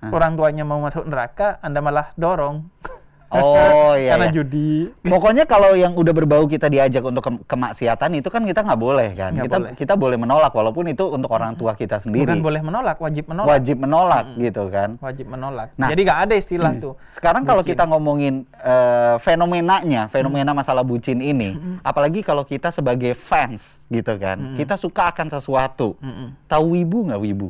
orang 0.09 0.33
tuanya 0.33 0.65
mau 0.65 0.81
masuk 0.81 1.05
neraka, 1.05 1.61
Anda 1.61 1.79
malah 1.79 2.09
dorong. 2.17 2.67
Oh 3.31 3.95
iya. 4.01 4.15
Karena 4.15 4.27
iya. 4.27 4.35
judi. 4.35 4.91
Pokoknya 5.07 5.43
kalau 5.47 5.71
yang 5.71 5.95
udah 5.95 6.11
berbau 6.11 6.43
kita 6.51 6.67
diajak 6.67 6.99
untuk 7.07 7.23
ke 7.23 7.31
kemaksiatan 7.47 8.19
itu 8.19 8.27
kan 8.27 8.43
kita 8.43 8.61
nggak 8.67 8.79
boleh 8.79 9.09
kan. 9.15 9.31
Gak 9.31 9.43
kita 9.47 9.57
boleh. 9.57 9.71
kita 9.79 9.93
boleh 9.95 10.17
menolak 10.19 10.51
walaupun 10.51 10.91
itu 10.91 11.07
untuk 11.07 11.31
orang 11.31 11.55
tua 11.55 11.71
kita 11.79 12.03
sendiri. 12.03 12.27
Bukan 12.27 12.43
boleh 12.43 12.61
menolak, 12.61 12.99
wajib 12.99 13.31
menolak. 13.31 13.47
Wajib 13.47 13.77
menolak 13.79 14.25
hmm. 14.27 14.39
gitu 14.43 14.63
kan. 14.67 14.89
Wajib 14.99 15.25
menolak. 15.31 15.67
Nah, 15.79 15.87
jadi 15.87 16.01
nggak 16.03 16.19
ada 16.27 16.35
istilah 16.35 16.71
hmm. 16.75 16.83
tuh. 16.83 16.93
Sekarang 17.15 17.47
kalau 17.47 17.63
kita 17.63 17.87
ngomongin 17.87 18.43
uh, 18.59 19.15
fenomenanya, 19.23 20.11
fenomena 20.11 20.51
hmm. 20.51 20.59
masalah 20.59 20.83
bucin 20.83 21.23
ini, 21.23 21.55
hmm. 21.55 21.87
apalagi 21.87 22.19
kalau 22.27 22.43
kita 22.43 22.67
sebagai 22.67 23.15
fans 23.15 23.79
gitu 23.87 24.11
kan, 24.19 24.37
hmm. 24.37 24.57
kita 24.59 24.75
suka 24.75 25.07
akan 25.15 25.31
sesuatu. 25.31 25.95
Hmm. 26.03 26.35
Tahu 26.51 26.75
wibu 26.75 27.07
nggak 27.07 27.21
wibu? 27.23 27.47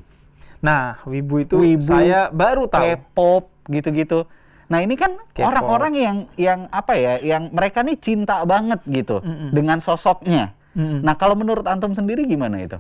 Nah, 0.62 1.02
wibu 1.10 1.42
itu 1.42 1.58
wibu, 1.58 1.90
saya 1.90 2.30
baru 2.30 2.70
tahu. 2.70 2.86
K-pop 2.86 3.44
gitu-gitu. 3.66 4.30
Nah 4.72 4.80
ini 4.80 4.96
kan 4.96 5.20
orang-orang 5.44 5.94
yang 6.00 6.18
yang 6.40 6.60
apa 6.72 6.96
ya, 6.96 7.14
yang 7.20 7.52
mereka 7.52 7.84
nih 7.84 8.00
cinta 8.00 8.40
banget 8.48 8.80
gitu 8.88 9.20
mm 9.20 9.28
-mm. 9.28 9.50
dengan 9.52 9.78
sosoknya. 9.84 10.56
Mm 10.72 10.86
-mm. 10.88 11.00
Nah 11.04 11.14
kalau 11.20 11.36
menurut 11.36 11.68
antum 11.68 11.92
sendiri 11.92 12.24
gimana 12.24 12.64
itu? 12.64 12.80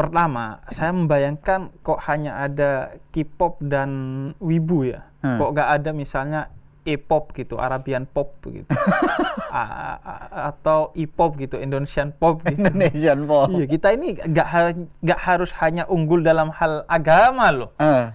Pertama, 0.00 0.64
saya 0.72 0.96
membayangkan 0.96 1.76
kok 1.84 2.00
hanya 2.08 2.40
ada 2.40 2.96
K-pop 3.12 3.60
dan 3.60 3.90
wibu 4.40 4.88
ya. 4.88 5.04
Hmm. 5.20 5.36
Kok 5.36 5.52
gak 5.52 5.70
ada 5.76 5.90
misalnya 5.92 6.48
E-pop 6.88 7.36
gitu, 7.36 7.60
Arabian 7.60 8.08
pop 8.08 8.40
gitu. 8.48 8.64
atau 10.48 10.96
E-pop 10.96 11.36
gitu, 11.36 11.60
Indonesian 11.60 12.16
pop 12.16 12.40
gitu. 12.48 12.64
Indonesian 12.64 13.28
pop. 13.28 13.52
Iya, 13.52 13.68
kita 13.68 13.92
ini 13.92 14.16
gak, 14.16 14.48
gak 15.04 15.20
harus 15.20 15.52
hanya 15.60 15.84
unggul 15.84 16.24
dalam 16.24 16.48
hal 16.56 16.88
agama 16.88 17.52
loh. 17.52 17.70
Uh. 17.76 18.08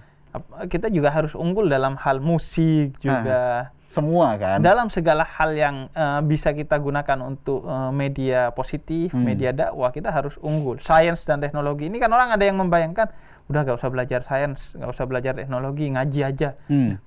Kita 0.66 0.90
juga 0.92 1.12
harus 1.12 1.36
unggul 1.36 1.70
dalam 1.70 1.96
hal 2.00 2.20
musik 2.20 2.98
juga. 3.00 3.70
Uh 3.70 3.76
semua 3.86 4.34
kan 4.34 4.58
dalam 4.58 4.90
segala 4.90 5.22
hal 5.22 5.54
yang 5.54 5.76
uh, 5.94 6.18
bisa 6.26 6.50
kita 6.50 6.74
gunakan 6.76 7.22
untuk 7.22 7.62
uh, 7.62 7.94
media 7.94 8.50
positif 8.50 9.14
hmm. 9.14 9.22
media 9.22 9.50
dakwah 9.54 9.94
kita 9.94 10.10
harus 10.10 10.34
unggul 10.42 10.82
sains 10.82 11.22
dan 11.22 11.38
teknologi 11.38 11.86
ini 11.86 12.02
kan 12.02 12.10
orang 12.10 12.34
ada 12.34 12.42
yang 12.42 12.58
membayangkan 12.58 13.14
udah 13.46 13.60
gak 13.62 13.78
usah 13.78 13.90
belajar 13.90 14.20
sains 14.26 14.74
gak 14.74 14.90
usah 14.90 15.06
belajar 15.06 15.38
teknologi 15.38 15.86
ngaji 15.86 16.20
aja 16.26 16.58
hmm. 16.66 16.98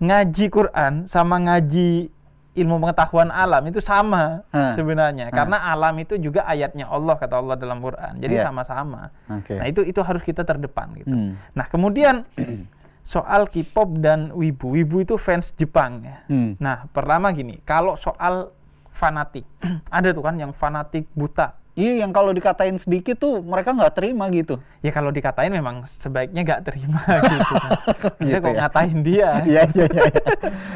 ngaji 0.00 0.44
Quran 0.48 0.94
sama 1.12 1.36
ngaji 1.44 2.08
ilmu 2.54 2.78
pengetahuan 2.78 3.34
alam 3.34 3.62
itu 3.66 3.82
sama 3.82 4.46
hmm. 4.54 4.74
sebenarnya 4.78 5.26
hmm. 5.28 5.34
karena 5.34 5.56
alam 5.74 5.94
itu 5.98 6.14
juga 6.22 6.46
ayatnya 6.46 6.86
Allah 6.86 7.18
kata 7.18 7.34
Allah 7.42 7.58
dalam 7.58 7.82
Quran 7.82 8.22
jadi 8.22 8.46
sama 8.46 8.62
sama-sama 8.62 9.02
okay. 9.26 9.58
nah 9.58 9.66
itu 9.66 9.82
itu 9.82 10.00
harus 10.00 10.22
kita 10.22 10.46
terdepan 10.46 10.94
gitu 10.94 11.14
hmm. 11.14 11.32
nah 11.52 11.66
kemudian 11.66 12.22
soal 13.04 13.50
K-pop 13.50 14.00
dan 14.00 14.32
wibu 14.32 14.72
wibu 14.78 15.02
itu 15.02 15.18
fans 15.18 15.50
Jepang 15.58 16.06
ya 16.06 16.16
hmm. 16.30 16.62
nah 16.62 16.86
pertama 16.94 17.34
gini 17.34 17.58
kalau 17.66 17.98
soal 17.98 18.54
fanatik 18.94 19.44
ada 19.90 20.14
tuh 20.14 20.22
kan 20.22 20.38
yang 20.38 20.54
fanatik 20.54 21.10
buta 21.12 21.58
Iya, 21.74 22.06
yang 22.06 22.14
kalau 22.14 22.30
dikatain 22.30 22.78
sedikit 22.78 23.18
tuh 23.18 23.42
mereka 23.42 23.74
nggak 23.74 23.98
terima 23.98 24.30
gitu. 24.30 24.62
Ya 24.78 24.94
kalau 24.94 25.10
dikatain 25.10 25.50
memang 25.50 25.82
sebaiknya 25.90 26.46
nggak 26.46 26.62
terima 26.70 27.02
gitu. 27.34 27.54
Kan. 27.58 28.22
gitu 28.22 28.38
kok 28.38 28.54
ya? 28.54 28.58
ngatain 28.62 28.98
dia. 29.02 29.30
Iya, 29.44 29.62
iya, 29.74 29.86
iya. 29.90 30.04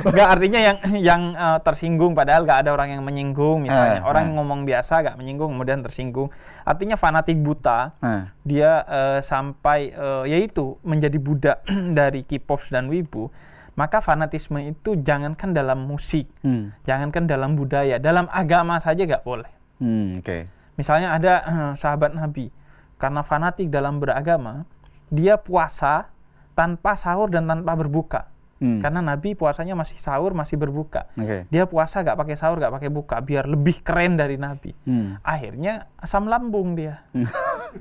Nggak 0.03 0.29
artinya 0.29 0.61
yang 0.61 0.77
yang 0.99 1.23
uh, 1.39 1.59
tersinggung 1.63 2.19
padahal 2.19 2.43
nggak 2.43 2.67
ada 2.67 2.71
orang 2.75 2.99
yang 2.99 3.03
menyinggung 3.07 3.63
misalnya. 3.63 4.03
Uh, 4.03 4.11
orang 4.11 4.35
uh. 4.35 4.43
ngomong 4.43 4.67
biasa 4.67 5.07
nggak 5.07 5.17
menyinggung 5.23 5.55
kemudian 5.55 5.87
tersinggung. 5.87 6.35
Artinya 6.67 6.99
fanatik 6.99 7.39
buta. 7.39 7.95
Uh. 8.03 8.27
Dia 8.43 8.83
uh, 8.83 9.19
sampai 9.23 9.95
uh, 9.95 10.27
yaitu 10.27 10.83
menjadi 10.83 11.19
budak 11.23 11.59
dari 11.99 12.27
K-pop 12.27 12.59
dan 12.75 12.91
wibu 12.91 13.31
maka 13.79 14.03
fanatisme 14.03 14.59
itu 14.59 14.99
jangankan 14.99 15.55
dalam 15.55 15.87
musik, 15.87 16.27
hmm. 16.43 16.83
jangankan 16.83 17.31
dalam 17.31 17.55
budaya, 17.55 18.03
dalam 18.03 18.27
agama 18.35 18.83
saja 18.83 19.07
nggak 19.07 19.23
boleh. 19.23 19.47
Hmm, 19.79 20.19
Oke. 20.19 20.27
Okay. 20.27 20.58
Misalnya 20.79 21.19
ada 21.19 21.35
uh, 21.43 21.73
sahabat 21.75 22.15
Nabi 22.15 22.55
karena 23.03 23.27
fanatik 23.27 23.67
dalam 23.67 23.99
beragama, 23.99 24.63
dia 25.11 25.35
puasa 25.35 26.15
tanpa 26.55 26.95
sahur 26.95 27.27
dan 27.29 27.51
tanpa 27.51 27.75
berbuka. 27.75 28.31
Hmm. 28.59 28.83
Karena 28.83 28.99
Nabi 28.99 29.39
puasanya 29.39 29.79
masih 29.79 30.03
sahur, 30.03 30.35
masih 30.35 30.59
berbuka. 30.59 31.07
Okay. 31.15 31.47
Dia 31.47 31.71
puasa 31.71 32.03
gak 32.03 32.19
pakai 32.19 32.35
sahur, 32.35 32.59
gak 32.59 32.75
pakai 32.75 32.91
buka, 32.91 33.23
biar 33.23 33.47
lebih 33.47 33.87
keren 33.87 34.19
dari 34.19 34.35
Nabi. 34.35 34.75
Hmm. 34.83 35.23
Akhirnya 35.23 35.87
asam 35.95 36.27
lambung 36.27 36.75
dia, 36.75 37.07
hmm. 37.15 37.31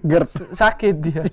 sakit 0.62 0.96
dia. 1.02 1.26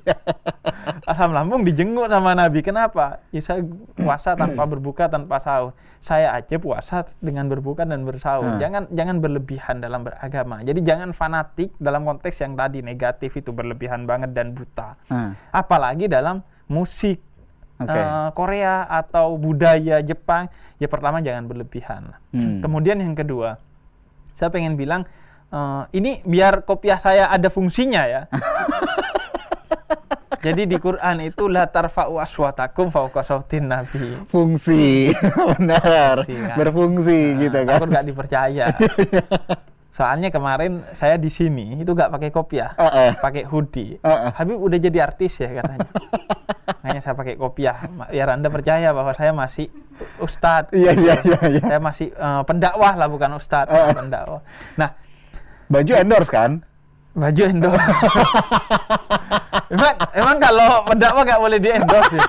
asam 1.10 1.36
lambung 1.36 1.60
dijenguk 1.60 2.08
sama 2.08 2.32
Nabi. 2.32 2.64
Kenapa? 2.64 3.20
Ya 3.28 3.44
saya 3.44 3.60
puasa 3.92 4.32
tanpa 4.32 4.64
berbuka, 4.64 5.12
tanpa 5.12 5.36
sahur. 5.44 5.76
Saya 6.00 6.36
aja 6.36 6.56
puasa 6.56 7.04
dengan 7.20 7.48
berbuka 7.48 7.84
dan 7.84 8.08
bersahur. 8.08 8.56
Hmm. 8.56 8.60
Jangan 8.60 8.82
jangan 8.92 9.16
berlebihan 9.20 9.84
dalam 9.84 10.08
beragama. 10.08 10.64
Jadi 10.64 10.80
jangan 10.80 11.12
fanatik 11.12 11.76
dalam 11.76 12.08
konteks 12.08 12.40
yang 12.40 12.56
tadi 12.56 12.80
negatif 12.80 13.36
itu 13.36 13.52
berlebihan 13.52 14.08
banget 14.08 14.32
dan 14.32 14.56
buta. 14.56 14.96
Hmm. 15.12 15.36
Apalagi 15.52 16.08
dalam 16.08 16.40
musik 16.68 17.20
okay. 17.84 18.00
uh, 18.00 18.04
eh, 18.04 18.28
Korea 18.32 18.88
atau 18.88 19.36
budaya 19.36 20.00
Jepang, 20.00 20.48
ya 20.80 20.88
pertama 20.88 21.20
jangan 21.20 21.44
berlebihan. 21.48 22.16
Hmm. 22.34 22.60
Kemudian 22.64 22.98
yang 22.98 23.14
kedua, 23.14 23.60
saya 24.34 24.50
pengen 24.50 24.74
bilang 24.74 25.06
uh, 25.54 25.86
ini 25.94 26.24
biar 26.26 26.66
kopiah 26.66 26.98
saya 26.98 27.30
ada 27.30 27.48
fungsinya 27.52 28.02
ya. 28.08 28.22
Jadi 30.44 30.68
di 30.68 30.76
Quran 30.76 31.24
itu 31.24 31.48
la 31.48 31.64
tarfa'u 31.64 32.20
aswatakum 32.20 32.92
fauqa 32.92 33.24
sautin 33.24 33.64
nabi. 33.64 34.28
Fungsi, 34.28 35.08
benar. 35.56 36.20
Fungsi, 36.20 36.36
kan? 36.36 36.56
Berfungsi 36.60 37.20
nah, 37.32 37.40
gitu 37.40 37.58
kan. 37.64 37.76
Aku 37.80 37.84
nggak 37.88 38.06
dipercaya. 38.12 38.64
Soalnya 39.96 40.28
kemarin 40.28 40.84
saya 40.92 41.16
di 41.16 41.32
sini 41.32 41.80
itu 41.80 41.96
nggak 41.96 42.12
pakai 42.12 42.28
kopiah, 42.28 42.76
uh 42.76 42.84
-uh. 42.84 43.10
pakai 43.16 43.48
hoodie. 43.48 43.96
Uh 44.04 44.10
-uh. 44.10 44.30
Habib 44.36 44.60
udah 44.60 44.76
jadi 44.76 44.98
artis 45.08 45.40
ya 45.40 45.48
katanya. 45.48 45.88
Saya 47.04 47.12
pakai 47.12 47.36
kopiah. 47.36 47.76
Biar 48.08 48.32
Anda 48.32 48.48
percaya 48.48 48.96
bahwa 48.96 49.12
saya 49.12 49.36
masih 49.36 49.68
ustadz. 50.16 50.72
Iya, 50.72 50.96
iya, 50.96 51.14
iya, 51.20 51.40
iya. 51.52 51.64
Saya 51.68 51.80
masih 51.84 52.08
uh, 52.16 52.40
pendakwah 52.48 52.96
lah, 52.96 53.12
bukan 53.12 53.36
ustadz. 53.36 53.68
Uh. 53.68 53.92
pendakwah. 53.92 54.40
Nah. 54.80 54.96
Baju 55.68 55.92
endorse 56.00 56.32
kan? 56.32 56.64
Baju 57.12 57.42
endorse. 57.44 57.84
emang, 59.76 59.94
emang 60.16 60.36
kalau 60.40 60.68
pendakwah 60.88 61.22
nggak 61.28 61.40
boleh 61.44 61.58
di 61.60 61.68
endorse 61.76 62.16
ya? 62.16 62.24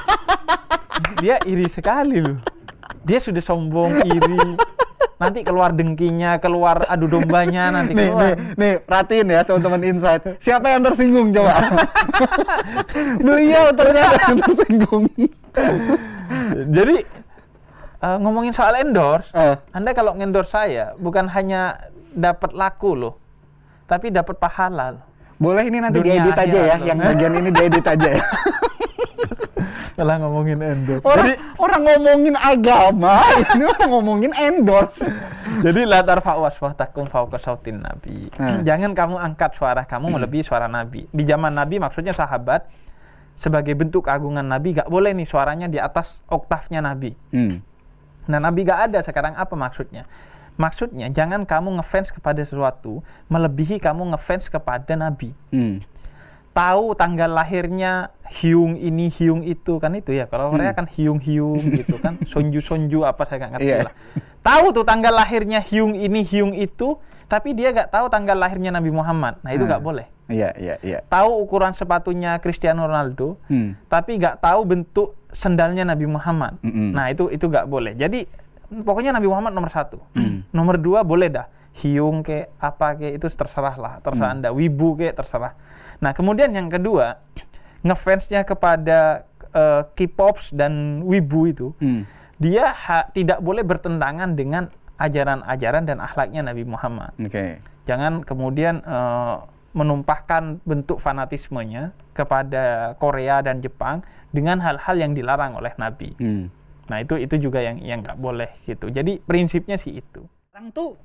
Dia 1.24 1.36
iri 1.48 1.72
sekali 1.72 2.20
loh. 2.20 2.44
Dia 3.08 3.24
sudah 3.24 3.40
sombong, 3.40 4.04
iri 4.04 4.60
nanti 5.16 5.40
keluar 5.48 5.72
dengkinya, 5.72 6.38
keluar 6.44 6.84
adu 6.92 7.08
dombanya 7.08 7.72
nanti 7.72 7.96
nih, 7.96 8.10
keluar. 8.12 8.22
Nih, 8.22 8.36
nih, 8.60 8.74
perhatiin 8.84 9.28
ya 9.32 9.42
teman-teman 9.48 9.82
insight. 9.88 10.24
Siapa 10.44 10.68
yang 10.68 10.84
tersinggung 10.84 11.32
coba? 11.32 11.56
Beliau 13.26 13.72
ternyata 13.72 14.16
yang 14.28 14.38
tersinggung. 14.44 15.04
Jadi 16.76 16.96
uh, 18.04 18.18
ngomongin 18.20 18.52
soal 18.52 18.76
endorse, 18.84 19.32
uh. 19.32 19.56
Anda 19.72 19.96
kalau 19.96 20.16
endorse 20.20 20.52
saya 20.52 20.94
bukan 21.00 21.32
hanya 21.32 21.80
dapat 22.12 22.52
laku 22.52 22.96
loh, 22.96 23.14
tapi 23.88 24.12
dapat 24.12 24.36
pahala 24.36 25.00
loh. 25.00 25.06
Boleh 25.36 25.68
ini 25.68 25.84
nanti 25.84 26.00
Dunia 26.00 26.24
diedit 26.24 26.40
aja 26.40 26.60
ya, 26.60 26.76
loh. 26.80 26.88
yang 26.88 27.00
bagian 27.00 27.34
ini 27.36 27.50
diedit 27.52 27.86
aja 27.88 28.10
ya. 28.20 28.24
Malah 29.96 30.16
ngomongin 30.20 30.60
endorse. 30.60 31.08
Orang, 31.08 31.24
Jadi, 31.24 31.36
orang 31.56 31.82
ngomongin 31.88 32.36
agama, 32.36 33.16
ini 33.56 33.64
orang 33.64 33.90
ngomongin 33.90 34.32
endorse. 34.36 35.08
Jadi 35.64 35.88
latar 35.88 36.20
fa'was 36.20 36.60
takum 36.76 37.08
fauqa 37.08 37.40
sautin 37.40 37.80
nabi. 37.80 38.28
Hmm. 38.36 38.68
Jangan 38.68 38.92
kamu 38.92 39.16
angkat 39.16 39.56
suara 39.56 39.88
kamu 39.88 40.12
hmm. 40.12 40.16
melebihi 40.20 40.44
suara 40.44 40.68
nabi. 40.68 41.08
Di 41.08 41.24
zaman 41.24 41.56
nabi 41.56 41.80
maksudnya 41.80 42.12
sahabat 42.12 42.68
sebagai 43.40 43.72
bentuk 43.72 44.08
keagungan 44.08 44.44
nabi 44.44 44.76
gak 44.76 44.92
boleh 44.92 45.16
nih 45.16 45.28
suaranya 45.28 45.72
di 45.72 45.80
atas 45.80 46.20
oktavnya 46.28 46.84
nabi. 46.84 47.16
Hmm. 47.32 47.64
Nah 48.28 48.40
nabi 48.44 48.68
gak 48.68 48.92
ada 48.92 49.00
sekarang 49.00 49.40
apa 49.40 49.56
maksudnya? 49.56 50.04
Maksudnya 50.60 51.08
jangan 51.08 51.48
kamu 51.48 51.80
ngefans 51.80 52.12
kepada 52.12 52.44
sesuatu 52.44 53.00
melebihi 53.32 53.80
kamu 53.80 54.12
ngefans 54.12 54.52
kepada 54.52 55.00
nabi. 55.00 55.32
Hmm 55.56 55.95
tahu 56.56 56.96
tanggal 56.96 57.28
lahirnya 57.28 58.16
hiung 58.32 58.80
ini 58.80 59.12
hiung 59.12 59.44
itu 59.44 59.76
kan 59.76 59.92
itu 59.92 60.16
ya 60.16 60.24
kalau 60.32 60.56
Korea 60.56 60.72
hmm. 60.72 60.80
kan 60.80 60.88
hiung 60.88 61.20
hiung 61.20 61.60
gitu 61.60 62.00
kan 62.00 62.16
sonju 62.32 62.64
sonju 62.64 63.04
apa 63.04 63.28
saya 63.28 63.44
nggak 63.44 63.52
ngerti 63.60 63.68
yeah. 63.68 63.84
lah 63.84 63.94
tahu 64.40 64.72
tuh 64.72 64.88
tanggal 64.88 65.12
lahirnya 65.12 65.60
hiung 65.60 66.00
ini 66.00 66.24
hiung 66.24 66.56
itu 66.56 66.96
tapi 67.28 67.52
dia 67.52 67.76
nggak 67.76 67.92
tahu 67.92 68.08
tanggal 68.08 68.40
lahirnya 68.40 68.72
Nabi 68.72 68.88
Muhammad 68.88 69.44
nah 69.44 69.52
itu 69.52 69.68
nggak 69.68 69.84
hmm. 69.84 69.92
boleh 69.92 70.08
Iya, 70.26 70.58
iya, 70.58 70.76
iya. 70.82 71.00
Tahu 71.06 71.46
ukuran 71.46 71.78
sepatunya 71.78 72.42
Cristiano 72.42 72.90
Ronaldo, 72.90 73.38
hmm. 73.46 73.86
tapi 73.86 74.18
nggak 74.18 74.42
tahu 74.42 74.66
bentuk 74.66 75.14
sendalnya 75.30 75.86
Nabi 75.86 76.10
Muhammad. 76.10 76.58
-hmm. 76.66 76.98
Nah 76.98 77.14
itu 77.14 77.30
itu 77.30 77.46
nggak 77.46 77.70
boleh. 77.70 77.94
Jadi 77.94 78.26
pokoknya 78.66 79.14
Nabi 79.14 79.30
Muhammad 79.30 79.54
nomor 79.54 79.70
satu. 79.70 80.02
Hmm. 80.18 80.42
Nomor 80.58 80.82
dua 80.82 81.06
boleh 81.06 81.30
dah. 81.30 81.46
Hiung 81.78 82.26
ke 82.26 82.50
apa 82.58 82.98
ke 82.98 83.14
itu 83.14 83.28
terserah 83.30 83.76
lah, 83.78 83.94
terserah 84.02 84.34
hmm. 84.34 84.38
anda. 84.42 84.50
Wibu 84.50 84.98
ke 84.98 85.14
terserah. 85.14 85.54
Nah, 86.00 86.12
kemudian 86.12 86.52
yang 86.52 86.68
kedua, 86.68 87.22
ngefansnya 87.86 88.44
kepada 88.44 89.30
uh, 89.54 89.88
K-pops 89.94 90.52
dan 90.52 91.04
wibu 91.06 91.48
itu, 91.48 91.68
hmm. 91.80 92.04
dia 92.42 92.72
ha, 92.72 93.08
tidak 93.12 93.40
boleh 93.40 93.62
bertentangan 93.62 94.34
dengan 94.34 94.72
ajaran-ajaran 94.96 95.84
dan 95.84 95.98
akhlaknya 96.00 96.42
Nabi 96.44 96.64
Muhammad. 96.64 97.12
Okay. 97.20 97.60
Jangan 97.86 98.24
kemudian 98.24 98.82
uh, 98.88 99.44
menumpahkan 99.76 100.64
bentuk 100.64 101.04
fanatismenya 101.04 101.92
kepada 102.16 102.96
Korea 102.96 103.44
dan 103.44 103.60
Jepang 103.60 104.08
dengan 104.32 104.64
hal-hal 104.64 104.96
yang 104.96 105.12
dilarang 105.12 105.60
oleh 105.60 105.76
Nabi. 105.76 106.16
Hmm. 106.16 106.48
Nah 106.88 107.04
itu 107.04 107.20
itu 107.20 107.36
juga 107.50 107.60
yang 107.60 107.84
yang 107.84 108.00
nggak 108.00 108.16
boleh 108.16 108.50
gitu. 108.64 108.88
Jadi 108.88 109.20
prinsipnya 109.20 109.76
sih 109.76 110.00
itu. 110.00 110.24
Orang 110.56 110.72
tuh 110.72 110.96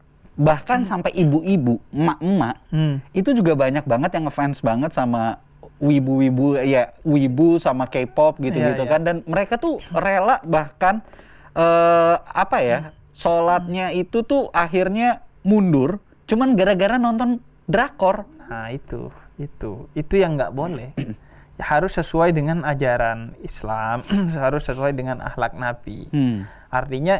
bahkan 0.40 0.88
sampai 0.88 1.12
ibu-ibu, 1.12 1.76
emak-emak, 1.92 2.56
hmm. 2.72 3.04
itu 3.12 3.36
juga 3.36 3.52
banyak 3.52 3.84
banget 3.84 4.16
yang 4.16 4.24
ngefans 4.24 4.64
banget 4.64 4.96
sama 4.96 5.36
wibu-wibu 5.76 6.56
ya 6.64 6.96
wibu 7.04 7.60
sama 7.60 7.84
K-pop 7.84 8.40
gitu-gitu 8.40 8.84
yeah, 8.84 8.88
kan. 8.88 9.04
Dan 9.04 9.16
mereka 9.28 9.60
tuh 9.60 9.84
rela 9.92 10.40
bahkan 10.48 11.04
uh, 11.52 12.24
apa 12.24 12.58
ya 12.64 12.78
sholatnya 13.12 13.92
itu 13.92 14.24
tuh 14.24 14.48
akhirnya 14.56 15.20
mundur 15.44 16.00
cuman 16.24 16.56
gara-gara 16.56 16.96
nonton 16.96 17.44
drakor. 17.68 18.24
Nah 18.48 18.72
itu 18.72 19.12
itu 19.36 19.92
itu 19.92 20.14
yang 20.16 20.40
nggak 20.40 20.56
boleh. 20.56 20.96
Ya, 20.96 21.68
harus 21.76 22.00
sesuai 22.00 22.32
dengan 22.32 22.64
ajaran 22.64 23.36
Islam 23.44 24.08
harus 24.44 24.64
sesuai 24.64 24.96
dengan 24.96 25.20
akhlak 25.20 25.52
Nabi. 25.52 26.08
Hmm. 26.08 26.48
artinya 26.70 27.18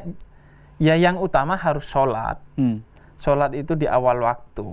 ya 0.79 0.95
yang 0.97 1.21
utama 1.21 1.59
harus 1.61 1.85
sholat. 1.85 2.41
Hmm 2.57 2.89
sholat 3.21 3.53
itu 3.53 3.77
di 3.77 3.85
awal 3.85 4.25
waktu. 4.25 4.65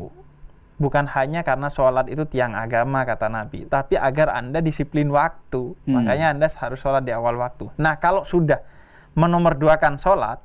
Bukan 0.77 1.10
hanya 1.18 1.42
karena 1.42 1.68
sholat 1.74 2.08
itu 2.08 2.24
tiang 2.30 2.54
agama 2.54 3.01
kata 3.04 3.27
Nabi, 3.27 3.66
tapi 3.66 3.98
agar 3.98 4.32
Anda 4.32 4.63
disiplin 4.63 5.12
waktu. 5.12 5.75
Hmm. 5.84 5.94
Makanya 6.00 6.38
Anda 6.38 6.48
harus 6.48 6.80
sholat 6.80 7.04
di 7.04 7.12
awal 7.12 7.36
waktu. 7.36 7.68
Nah 7.82 8.00
kalau 8.00 8.24
sudah 8.24 8.62
menomorduakan 9.18 9.98
sholat 10.00 10.39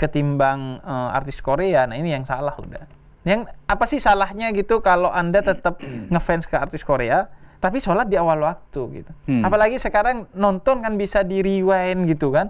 ketimbang 0.00 0.80
uh, 0.80 1.12
artis 1.12 1.44
Korea, 1.44 1.84
nah 1.84 1.94
ini 1.94 2.16
yang 2.16 2.24
salah 2.24 2.56
udah. 2.56 2.88
Yang 3.20 3.52
apa 3.68 3.84
sih 3.84 4.00
salahnya 4.00 4.48
gitu 4.56 4.80
kalau 4.80 5.12
Anda 5.12 5.44
tetap 5.44 5.78
ngefans 6.12 6.48
ke 6.48 6.56
artis 6.56 6.80
Korea, 6.80 7.28
tapi 7.60 7.84
sholat 7.84 8.08
di 8.08 8.16
awal 8.16 8.40
waktu 8.40 9.04
gitu. 9.04 9.12
Hmm. 9.28 9.44
Apalagi 9.44 9.76
sekarang 9.76 10.24
nonton 10.32 10.80
kan 10.80 10.96
bisa 10.96 11.20
di 11.20 11.44
rewind 11.44 12.08
gitu 12.08 12.32
kan, 12.32 12.48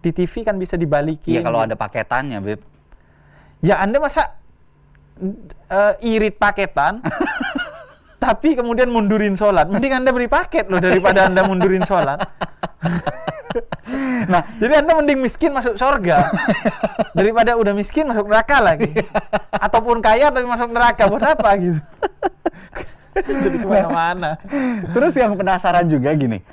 di 0.00 0.08
TV 0.16 0.40
kan 0.40 0.56
bisa 0.56 0.80
dibalikin. 0.80 1.36
Iya 1.36 1.44
kalau 1.44 1.60
gitu. 1.60 1.68
ada 1.68 1.76
paketannya, 1.76 2.40
beb. 2.40 2.75
Ya 3.66 3.82
anda 3.82 3.98
masa 3.98 4.38
uh, 5.18 5.94
irit 5.98 6.38
paketan, 6.38 7.02
tapi 8.24 8.54
kemudian 8.54 8.86
mundurin 8.86 9.34
sholat. 9.34 9.66
Mending 9.66 9.98
anda 9.98 10.14
beri 10.14 10.30
paket 10.30 10.70
loh 10.70 10.78
daripada 10.78 11.26
anda 11.26 11.42
mundurin 11.42 11.82
sholat. 11.82 12.22
nah, 14.32 14.42
jadi 14.60 14.84
Anda 14.84 15.00
mending 15.00 15.20
miskin 15.22 15.50
masuk 15.54 15.78
surga 15.78 16.30
daripada 17.16 17.56
udah 17.56 17.72
miskin 17.72 18.04
masuk 18.08 18.28
neraka 18.28 18.60
lagi. 18.60 18.92
Ataupun 19.52 20.04
kaya 20.04 20.28
tapi 20.28 20.46
masuk 20.46 20.70
neraka 20.72 21.08
buat 21.08 21.24
apa 21.24 21.50
gitu. 21.56 21.80
jadi 23.46 23.56
ke 23.56 23.66
mana-mana. 23.66 24.36
Terus 24.92 25.16
yang 25.16 25.32
penasaran 25.38 25.88
juga 25.88 26.12
gini, 26.12 26.44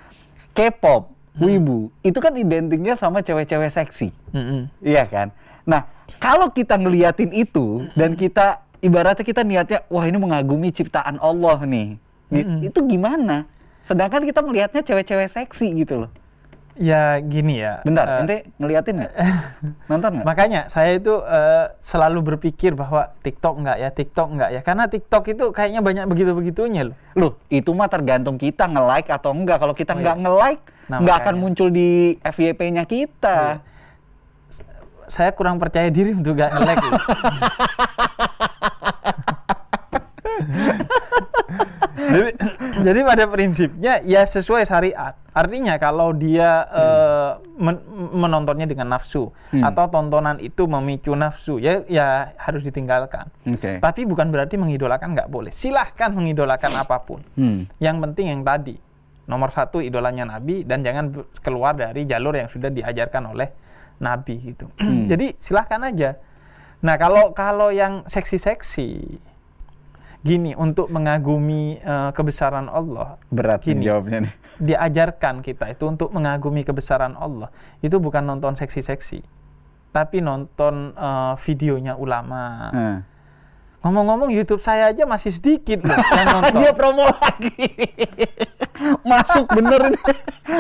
K-pop, 0.56 1.12
hmm. 1.36 1.44
wibu, 1.44 1.92
itu 2.06 2.18
kan 2.24 2.32
identiknya 2.40 2.96
sama 2.96 3.20
cewek-cewek 3.20 3.68
seksi, 3.68 4.16
hmm. 4.32 4.72
iya 4.80 5.04
kan? 5.04 5.36
Nah, 5.64 5.88
kalau 6.20 6.52
kita 6.52 6.76
ngeliatin 6.76 7.32
itu 7.32 7.88
dan 7.96 8.16
kita 8.20 8.64
ibaratnya 8.84 9.24
kita 9.24 9.42
niatnya, 9.44 9.80
wah 9.88 10.04
ini 10.04 10.20
mengagumi 10.20 10.70
ciptaan 10.72 11.20
Allah 11.24 11.64
nih, 11.64 11.96
hmm. 12.32 12.68
itu 12.68 12.80
gimana? 12.84 13.48
Sedangkan 13.84 14.24
kita 14.24 14.40
melihatnya 14.40 14.84
cewek-cewek 14.84 15.28
seksi 15.28 15.68
gitu 15.84 16.08
loh. 16.08 16.12
Ya 16.74 17.22
gini 17.22 17.62
ya. 17.62 17.86
Bentar, 17.86 18.10
uh, 18.10 18.20
ente 18.26 18.50
ngeliatin 18.58 18.98
nggak? 18.98 19.14
Nonton 19.94 20.10
nggak? 20.18 20.26
Makanya 20.26 20.62
saya 20.74 20.98
itu 20.98 21.22
uh, 21.22 21.70
selalu 21.78 22.34
berpikir 22.34 22.74
bahwa 22.74 23.14
TikTok 23.22 23.62
nggak 23.62 23.78
ya, 23.78 23.90
TikTok 23.94 24.28
nggak 24.34 24.50
ya. 24.50 24.62
Karena 24.66 24.90
TikTok 24.90 25.24
itu 25.30 25.54
kayaknya 25.54 25.86
banyak 25.86 26.10
begitu-begitunya 26.10 26.90
loh. 26.90 26.98
Loh, 27.14 27.32
itu 27.54 27.70
mah 27.78 27.86
tergantung 27.94 28.42
kita 28.42 28.66
nge-like 28.66 29.14
atau 29.14 29.38
enggak. 29.38 29.62
Kalau 29.62 29.78
kita 29.78 29.94
oh, 29.94 30.02
nggak 30.02 30.16
iya. 30.18 30.24
nge-like, 30.26 30.64
nah, 30.90 30.98
nggak 30.98 31.18
akan 31.22 31.36
muncul 31.38 31.70
di 31.70 32.18
FYP-nya 32.26 32.84
kita. 32.90 33.62
Iya. 33.62 33.73
Saya 35.10 35.32
kurang 35.36 35.60
percaya 35.60 35.90
diri 35.90 36.14
untuk 36.14 36.38
nggak 36.38 36.52
nge-like. 36.54 36.86
jadi, 42.14 42.30
jadi 42.84 43.00
pada 43.06 43.24
prinsipnya 43.30 43.94
ya 44.04 44.22
sesuai 44.28 44.68
syariat. 44.68 45.16
Artinya 45.34 45.82
kalau 45.82 46.14
dia 46.14 46.62
hmm. 46.70 46.78
uh, 46.78 47.32
men 47.58 47.76
menontonnya 48.14 48.70
dengan 48.70 48.94
nafsu 48.94 49.34
hmm. 49.50 49.66
atau 49.66 49.90
tontonan 49.90 50.38
itu 50.38 50.70
memicu 50.70 51.18
nafsu, 51.18 51.58
ya 51.58 51.82
ya 51.90 52.34
harus 52.38 52.62
ditinggalkan. 52.62 53.34
Okay. 53.42 53.82
Tapi 53.82 54.06
bukan 54.06 54.30
berarti 54.30 54.62
mengidolakan 54.62 55.18
nggak 55.18 55.30
boleh. 55.34 55.50
Silahkan 55.50 56.14
mengidolakan 56.14 56.72
apa 56.78 57.02
pun. 57.02 57.26
Hmm. 57.34 57.66
Yang 57.82 57.98
penting 58.10 58.26
yang 58.30 58.42
tadi 58.46 58.78
nomor 59.24 59.50
satu 59.56 59.80
idolanya 59.80 60.28
Nabi 60.28 60.68
dan 60.68 60.84
jangan 60.84 61.16
keluar 61.40 61.74
dari 61.74 62.04
jalur 62.04 62.36
yang 62.36 62.52
sudah 62.52 62.68
diajarkan 62.68 63.32
oleh 63.32 63.50
Nabi 64.04 64.54
gitu. 64.54 64.68
Hmm. 64.78 65.08
Jadi 65.12 65.40
silahkan 65.40 65.80
aja. 65.80 66.20
Nah 66.84 67.00
kalau 67.00 67.32
kalau 67.32 67.72
yang 67.72 68.04
seksi-seksi 68.06 69.20
gini 70.24 70.56
untuk 70.56 70.88
mengagumi 70.88 71.84
uh, 71.84 72.16
kebesaran 72.16 72.72
Allah 72.72 73.20
berat 73.28 73.60
gini, 73.60 73.84
jawabnya 73.84 74.24
nih 74.24 74.34
diajarkan 74.72 75.44
kita 75.44 75.76
itu 75.76 75.84
untuk 75.84 76.16
mengagumi 76.16 76.64
kebesaran 76.64 77.20
Allah 77.20 77.52
itu 77.84 78.00
bukan 78.00 78.24
nonton 78.24 78.56
seksi-seksi 78.56 79.20
tapi 79.92 80.24
nonton 80.24 80.96
uh, 80.96 81.36
videonya 81.44 82.00
ulama 82.00 82.72
hmm. 82.72 82.98
Ngomong-ngomong 83.84 84.32
YouTube 84.32 84.64
saya 84.64 84.90
aja 84.96 85.04
masih 85.04 85.36
sedikit 85.36 85.84
loh 85.84 86.00
yang 86.18 86.28
nonton. 86.40 86.56
Dia 86.64 86.72
promo 86.72 87.04
lagi. 87.04 87.68
Masuk 89.12 89.46
bener 89.52 89.92
ini. 89.92 90.00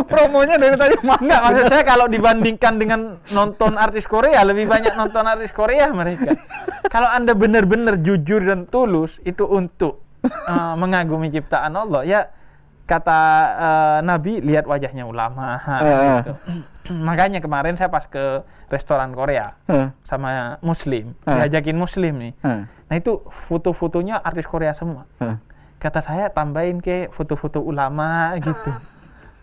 Promonya 0.07 0.55
dari 0.55 0.79
tadi 0.79 0.95
masuk 1.01 1.27
Nggak, 1.27 1.41
maksud 1.43 1.65
saya 1.67 1.83
kalau 1.83 2.05
dibandingkan 2.07 2.73
dengan 2.79 2.99
nonton 3.35 3.75
artis 3.75 4.07
Korea 4.07 4.45
lebih 4.47 4.63
banyak 4.69 4.95
nonton 4.95 5.27
artis 5.27 5.51
Korea 5.51 5.91
mereka. 5.91 6.31
Kalau 6.87 7.09
Anda 7.09 7.35
benar-benar 7.35 7.99
jujur 7.99 8.47
dan 8.47 8.69
tulus 8.69 9.19
itu 9.27 9.43
untuk 9.43 10.03
uh, 10.23 10.75
mengagumi 10.79 11.27
ciptaan 11.35 11.75
Allah, 11.75 12.05
ya 12.07 12.21
kata 12.87 13.19
uh, 13.59 13.99
Nabi 14.07 14.39
lihat 14.39 14.71
wajahnya 14.71 15.03
ulama. 15.03 15.59
Uh. 15.59 15.81
gitu. 16.23 16.33
Makanya 16.91 17.39
kemarin 17.39 17.79
saya 17.79 17.87
pas 17.87 18.03
ke 18.03 18.43
restoran 18.67 19.15
Korea 19.15 19.55
uh. 19.71 19.87
sama 20.03 20.59
Muslim, 20.59 21.15
uh. 21.23 21.39
diajakin 21.39 21.77
Muslim 21.79 22.13
nih. 22.19 22.33
Uh. 22.43 22.67
Nah 22.67 22.95
itu 22.99 23.23
foto-fotonya 23.47 24.19
artis 24.19 24.43
Korea 24.43 24.75
semua. 24.75 25.07
Uh. 25.23 25.39
Kata 25.79 26.03
saya 26.03 26.27
tambahin 26.27 26.83
ke 26.83 27.07
foto-foto 27.15 27.63
ulama 27.63 28.35
gitu. 28.39 28.71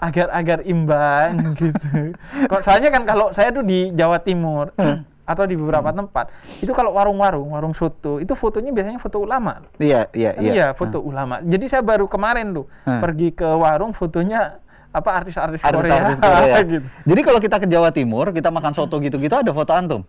Agar 0.00 0.32
agar 0.32 0.58
imbang 0.64 1.32
gitu. 1.60 2.12
Kok 2.48 2.60
soalnya 2.64 2.92
kan 2.92 3.04
kalau 3.08 3.32
saya 3.32 3.52
tuh 3.52 3.64
di 3.64 3.92
Jawa 3.92 4.20
Timur. 4.20 4.72
Uh 4.76 5.04
atau 5.30 5.46
di 5.46 5.54
beberapa 5.54 5.94
hmm. 5.94 5.98
tempat 6.02 6.26
itu 6.58 6.72
kalau 6.74 6.98
warung-warung 6.98 7.54
warung 7.54 7.70
soto 7.70 8.18
itu 8.18 8.34
fotonya 8.34 8.74
biasanya 8.74 8.98
foto 8.98 9.22
ulama 9.22 9.62
iya 9.78 10.10
iya 10.10 10.34
iya 10.42 10.50
iya 10.50 10.66
foto 10.74 10.98
hmm. 10.98 11.06
ulama 11.06 11.34
jadi 11.46 11.64
saya 11.70 11.82
baru 11.86 12.10
kemarin 12.10 12.50
tuh 12.50 12.66
hmm. 12.66 12.98
pergi 12.98 13.28
ke 13.30 13.46
warung 13.46 13.94
fotonya 13.94 14.58
apa 14.90 15.10
artis-artis 15.22 15.62
Korea, 15.62 15.94
artis 16.02 16.18
Korea. 16.18 16.56
gitu. 16.74 16.86
jadi 17.06 17.20
kalau 17.22 17.38
kita 17.38 17.56
ke 17.62 17.66
Jawa 17.70 17.90
Timur 17.94 18.34
kita 18.34 18.50
makan 18.50 18.74
soto 18.74 18.98
gitu-gitu 18.98 19.34
ada 19.34 19.50
foto 19.54 19.72
antum 19.74 20.02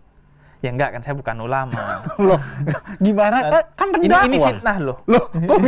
Ya 0.62 0.70
enggak 0.70 0.94
kan 0.94 1.02
saya 1.02 1.18
bukan 1.18 1.42
ulama. 1.42 1.74
loh, 2.22 2.38
gimana 3.02 3.50
kan, 3.50 3.62
kan 3.74 3.88
pendakwa. 3.98 4.22
Ini, 4.22 4.30
ini 4.30 4.38
fitnah 4.38 4.76
loh. 4.78 5.02
Loh, 5.10 5.26
kok 5.26 5.58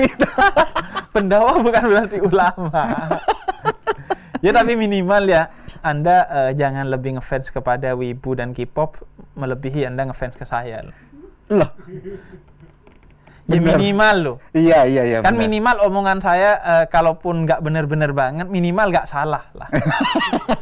pendakwa 1.18 1.59
bukan 1.66 1.83
berarti 1.90 2.18
ulama. 2.22 2.83
ya 4.38 4.55
tapi 4.55 4.79
minimal 4.79 5.27
ya 5.27 5.50
anda 5.83 6.24
uh, 6.33 6.50
jangan 6.57 6.88
lebih 6.88 7.20
ngefans 7.20 7.53
kepada 7.53 7.92
Wibu 7.92 8.38
dan 8.38 8.57
K-pop 8.57 9.03
melebihi 9.37 9.85
Anda 9.85 10.09
ngefans 10.09 10.38
ke 10.38 10.46
saya 10.48 10.81
loh. 11.50 11.70
Ya 13.44 13.61
minimal 13.61 14.16
loh. 14.24 14.37
Iya 14.57 14.88
iya 14.88 15.02
iya. 15.04 15.18
Kan 15.20 15.37
bener. 15.37 15.48
minimal 15.48 15.76
omongan 15.85 16.18
saya 16.24 16.57
uh, 16.64 16.85
kalaupun 16.88 17.44
nggak 17.44 17.61
bener-bener 17.61 18.11
banget 18.16 18.48
minimal 18.48 18.88
nggak 18.88 19.04
salah 19.04 19.44
lah. 19.52 19.68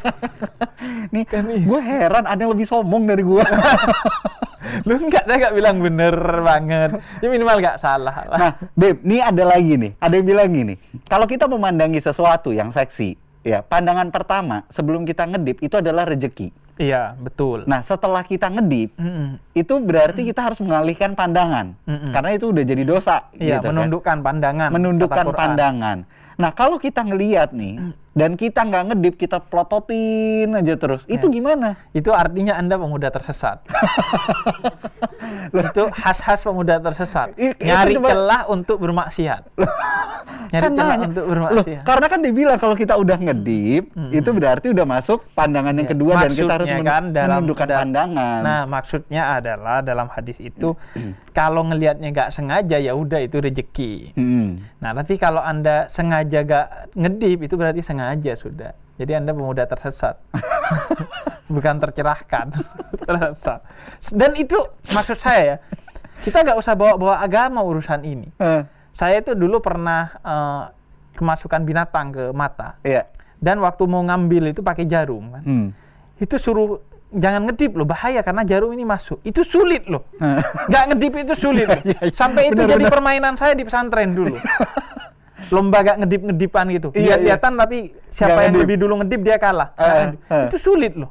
nih 1.15 1.23
kan 1.23 1.47
gue 1.47 1.81
heran 1.81 2.27
ada 2.27 2.41
yang 2.43 2.51
lebih 2.51 2.67
sombong 2.67 3.07
dari 3.07 3.23
gue. 3.23 3.45
lu 4.89 4.99
enggak 4.99 5.29
ada 5.31 5.35
nggak 5.47 5.55
bilang 5.55 5.77
bener 5.79 6.17
banget. 6.43 6.91
Ya 7.23 7.27
minimal 7.31 7.57
nggak 7.63 7.79
salah 7.79 8.17
lah. 8.27 8.39
Nah, 8.39 8.53
Beb, 8.75 8.99
nih 9.07 9.21
ada 9.23 9.45
lagi 9.47 9.75
nih. 9.79 9.93
Ada 10.03 10.15
yang 10.19 10.27
bilang 10.27 10.51
gini. 10.51 10.75
Kalau 11.07 11.27
kita 11.31 11.47
memandangi 11.47 12.03
sesuatu 12.03 12.51
yang 12.51 12.75
seksi, 12.75 13.15
Ya, 13.43 13.59
pandangan 13.59 14.15
pertama 14.15 14.63
sebelum 14.71 15.03
kita 15.03 15.27
ngedip 15.27 15.67
itu 15.67 15.75
adalah 15.75 16.07
rejeki. 16.07 16.55
Iya, 16.81 17.13
betul. 17.21 17.69
Nah, 17.69 17.85
setelah 17.85 18.25
kita 18.25 18.49
ngedip, 18.49 18.97
mm 18.97 19.05
-mm. 19.05 19.29
itu 19.53 19.75
berarti 19.79 20.25
kita 20.25 20.41
harus 20.41 20.59
mengalihkan 20.65 21.13
pandangan. 21.13 21.77
Mm 21.85 21.93
-mm. 21.93 22.13
Karena 22.17 22.31
itu 22.33 22.49
udah 22.49 22.65
jadi 22.65 22.83
dosa. 22.89 23.29
Iya, 23.37 23.61
gitu, 23.61 23.69
kan. 23.69 23.77
menundukkan 23.77 24.17
kan? 24.19 24.27
pandangan. 24.27 24.69
Menundukkan 24.73 25.27
pandangan. 25.37 25.99
Nah, 26.41 26.51
kalau 26.57 26.81
kita 26.81 27.05
ngeliat 27.05 27.53
nih, 27.53 27.77
mm. 27.77 27.93
dan 28.17 28.41
kita 28.41 28.65
nggak 28.65 28.85
ngedip, 28.93 29.15
kita 29.21 29.39
plototin 29.45 30.49
aja 30.57 30.75
terus, 30.81 31.05
ya. 31.05 31.21
itu 31.21 31.29
gimana? 31.29 31.77
Itu 31.93 32.17
artinya 32.17 32.57
Anda 32.57 32.81
pemuda 32.81 33.13
tersesat. 33.13 33.63
itu 35.53 35.83
khas-khas 35.93 36.41
pemuda 36.45 36.79
tersesat. 36.79 37.35
I, 37.37 37.55
Nyari 37.61 37.97
celah 37.99 38.49
untuk 38.49 38.81
bermaksiat. 38.83 39.43
Nyari 40.53 40.63
kan 40.63 40.71
celah 40.77 40.97
untuk 41.09 41.25
bermaksiat. 41.29 41.83
Loh, 41.83 41.87
karena 41.87 42.07
kan 42.09 42.21
dibilang 42.21 42.59
kalau 42.61 42.77
kita 42.77 42.95
udah 42.97 43.17
ngedip, 43.17 43.89
hmm. 43.93 44.13
itu 44.13 44.31
berarti 44.33 44.67
udah 44.73 44.87
masuk 44.87 45.25
pandangan 45.33 45.73
yang 45.73 45.89
ya, 45.89 45.93
kedua 45.97 46.13
dan 46.21 46.31
kita 46.33 46.53
harus 46.61 46.69
kan 46.69 47.05
dalam, 47.15 47.43
menundukkan 47.43 47.67
da 47.69 47.77
pandangan. 47.81 48.41
Nah, 48.43 48.63
maksudnya 48.69 49.23
adalah 49.39 49.79
dalam 49.81 50.09
hadis 50.13 50.37
itu 50.43 50.77
hmm. 50.97 51.33
kalau 51.33 51.65
ngelihatnya 51.69 52.09
nggak 52.13 52.31
sengaja 52.35 52.77
ya 52.77 52.93
udah 52.93 53.21
itu 53.23 53.37
rezeki. 53.41 53.93
Hmm. 54.19 54.61
Nah, 54.83 54.91
tapi 54.93 55.17
kalau 55.17 55.41
Anda 55.41 55.87
sengaja 55.89 56.43
gak 56.43 56.95
ngedip 56.99 57.39
itu 57.47 57.55
berarti 57.55 57.81
sengaja 57.81 58.35
sudah. 58.35 58.73
Jadi 58.97 59.13
Anda 59.17 59.33
pemuda 59.33 59.65
tersesat. 59.65 60.21
Bukan 61.55 61.81
tercerahkan. 61.81 62.53
tersesat. 63.09 63.61
Dan 64.13 64.37
itu 64.37 64.59
maksud 64.93 65.19
saya 65.21 65.43
ya. 65.43 65.57
Kita 66.23 66.45
nggak 66.45 66.59
usah 66.61 66.79
bawa-bawa 66.79 67.19
agama 67.19 67.65
urusan 67.65 68.05
ini. 68.07 68.29
Uh. 68.39 68.63
Saya 68.93 69.25
itu 69.25 69.33
dulu 69.33 69.59
pernah 69.65 70.13
uh, 70.23 70.69
kemasukan 71.17 71.65
binatang 71.65 72.13
ke 72.13 72.25
mata. 72.37 72.77
Yeah. 72.85 73.09
Dan 73.43 73.59
waktu 73.59 73.89
mau 73.89 74.05
ngambil 74.05 74.55
itu 74.55 74.61
pakai 74.63 74.87
jarum 74.87 75.35
kan. 75.35 75.43
Hmm. 75.43 75.69
Itu 76.21 76.39
suruh 76.39 76.79
jangan 77.13 77.45
ngedip 77.45 77.77
loh 77.77 77.85
bahaya 77.85 78.25
karena 78.25 78.41
jarum 78.41 78.73
ini 78.73 78.89
masuk 78.89 79.21
itu 79.21 79.45
sulit 79.45 79.85
loh 79.85 80.09
nggak 80.73 80.85
ngedip 80.93 81.13
itu 81.29 81.35
sulit 81.37 81.69
loh. 81.69 81.81
Iya, 81.93 81.99
iya. 82.09 82.15
sampai 82.15 82.49
itu 82.49 82.63
bener, 82.63 82.73
jadi 82.73 82.85
bener. 82.89 82.93
permainan 82.95 83.35
saya 83.37 83.53
di 83.53 83.65
pesantren 83.69 84.17
dulu 84.17 84.39
lomba 85.51 85.79
gak 85.83 85.97
ngedip-ngedipan 86.05 86.65
gitu. 86.77 86.89
Iya, 86.95 87.19
Lihat-lihatan 87.19 87.53
iya. 87.53 87.61
tapi 87.65 87.79
siapa 88.13 88.31
gak 88.39 88.45
yang 88.45 88.55
ngedip. 88.55 88.63
lebih 88.69 88.77
dulu 88.79 88.93
ngedip 89.03 89.21
dia 89.25 89.37
kalah. 89.41 89.69
Uh, 89.75 90.15
uh. 90.31 90.47
Itu 90.47 90.57
sulit 90.61 90.93
loh. 90.95 91.11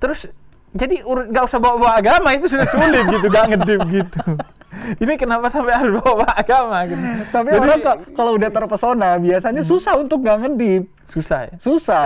Terus 0.00 0.30
jadi 0.70 1.02
gak 1.04 1.44
usah 1.50 1.58
bawa-bawa 1.58 1.98
agama 1.98 2.32
itu 2.32 2.46
sudah 2.46 2.68
sulit 2.70 3.04
gitu 3.10 3.26
gak 3.28 3.44
ngedip 3.52 3.80
gitu. 3.90 4.20
ini 5.02 5.12
kenapa 5.18 5.50
sampai 5.50 5.74
harus 5.74 5.98
bawa 6.00 6.26
agama 6.30 6.86
gitu. 6.86 7.02
Tapi 7.34 7.48
Jadi, 7.50 7.58
orang 7.60 7.80
kalau 8.14 8.32
udah 8.38 8.50
terpesona 8.50 9.10
biasanya 9.18 9.62
hmm. 9.66 9.70
susah 9.70 9.94
untuk 9.98 10.22
nggak 10.22 10.38
ngedip. 10.46 10.82
Susah 11.10 11.38
ya? 11.50 11.54
Susah. 11.58 12.02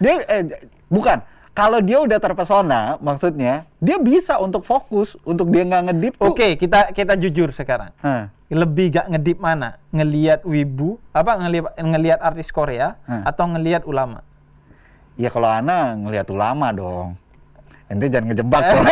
Dia 0.00 0.24
eh, 0.26 0.42
bukan 0.88 1.20
kalau 1.56 1.80
dia 1.80 2.04
udah 2.04 2.20
terpesona, 2.20 3.00
maksudnya 3.00 3.64
dia 3.80 3.96
bisa 3.96 4.36
untuk 4.36 4.68
fokus 4.68 5.16
untuk 5.24 5.48
dia 5.48 5.64
nggak 5.64 5.82
ngedip. 5.88 6.14
Oke, 6.20 6.36
okay, 6.36 6.50
kita 6.60 6.92
kita 6.92 7.16
jujur 7.16 7.48
sekarang. 7.56 7.96
Hmm. 8.04 8.28
Lebih 8.52 8.94
gak 8.94 9.06
ngedip 9.10 9.40
mana? 9.42 9.80
Ngelihat 9.90 10.44
wibu, 10.44 11.00
apa 11.10 11.34
ngelihat 11.40 11.72
ngelihat 11.80 12.20
artis 12.20 12.52
Korea 12.52 13.00
hmm. 13.08 13.24
atau 13.24 13.44
ngelihat 13.56 13.82
ulama? 13.88 14.20
Ya 15.16 15.32
kalau 15.32 15.48
Ana 15.48 15.96
ngelihat 15.96 16.28
ulama 16.28 16.70
dong. 16.76 17.16
Ente 17.88 18.12
jangan 18.12 18.30
ngejebak 18.30 18.62
kok. 18.70 18.82